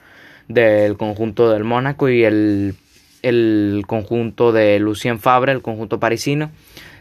del 0.48 0.96
conjunto 0.96 1.50
del 1.50 1.64
Mónaco 1.64 2.08
y 2.08 2.24
el, 2.24 2.76
el 3.20 3.84
conjunto 3.86 4.52
de 4.52 4.78
Lucien 4.78 5.20
Fabre, 5.20 5.52
el 5.52 5.60
conjunto 5.60 6.00
parisino, 6.00 6.50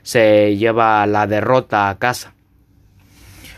se 0.01 0.57
lleva 0.57 1.07
la 1.07 1.25
derrota 1.25 1.89
a 1.89 1.97
casa. 1.97 2.33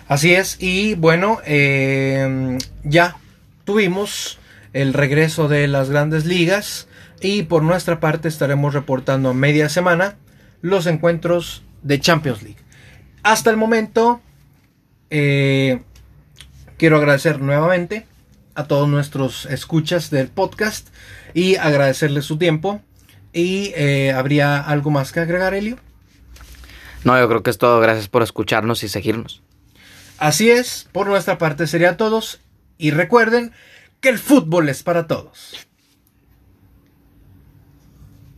Así 0.07 0.35
es, 0.35 0.61
y 0.61 0.93
bueno, 0.93 1.39
eh, 1.47 2.59
ya 2.83 3.17
tuvimos 3.63 4.37
el 4.71 4.93
regreso 4.93 5.47
de 5.47 5.67
las 5.67 5.89
grandes 5.89 6.25
ligas. 6.25 6.87
Y 7.21 7.43
por 7.43 7.63
nuestra 7.63 7.99
parte 7.99 8.27
estaremos 8.27 8.73
reportando 8.73 9.33
media 9.33 9.69
semana 9.69 10.17
los 10.61 10.87
encuentros 10.87 11.63
de 11.81 11.99
Champions 11.99 12.43
League. 12.43 12.59
Hasta 13.23 13.49
el 13.49 13.57
momento, 13.57 14.21
eh, 15.09 15.81
quiero 16.77 16.97
agradecer 16.97 17.39
nuevamente 17.39 18.05
a 18.55 18.65
todos 18.65 18.87
nuestros 18.87 19.45
escuchas 19.45 20.09
del 20.09 20.29
podcast 20.29 20.89
y 21.33 21.55
agradecerles 21.55 22.25
su 22.25 22.37
tiempo. 22.37 22.81
¿Y 23.33 23.73
eh, 23.75 24.13
habría 24.13 24.59
algo 24.61 24.91
más 24.91 25.11
que 25.11 25.19
agregar, 25.19 25.53
Elio? 25.53 25.77
No, 27.03 27.19
yo 27.19 27.27
creo 27.27 27.43
que 27.43 27.49
es 27.49 27.57
todo. 27.57 27.79
Gracias 27.79 28.07
por 28.07 28.23
escucharnos 28.23 28.83
y 28.83 28.89
seguirnos. 28.89 29.43
Así 30.17 30.49
es, 30.49 30.87
por 30.91 31.07
nuestra 31.07 31.37
parte 31.37 31.67
sería 31.67 31.97
todos. 31.97 32.39
Y 32.77 32.91
recuerden 32.91 33.51
que 33.99 34.09
el 34.09 34.19
fútbol 34.19 34.69
es 34.69 34.83
para 34.83 35.07
todos. 35.07 35.67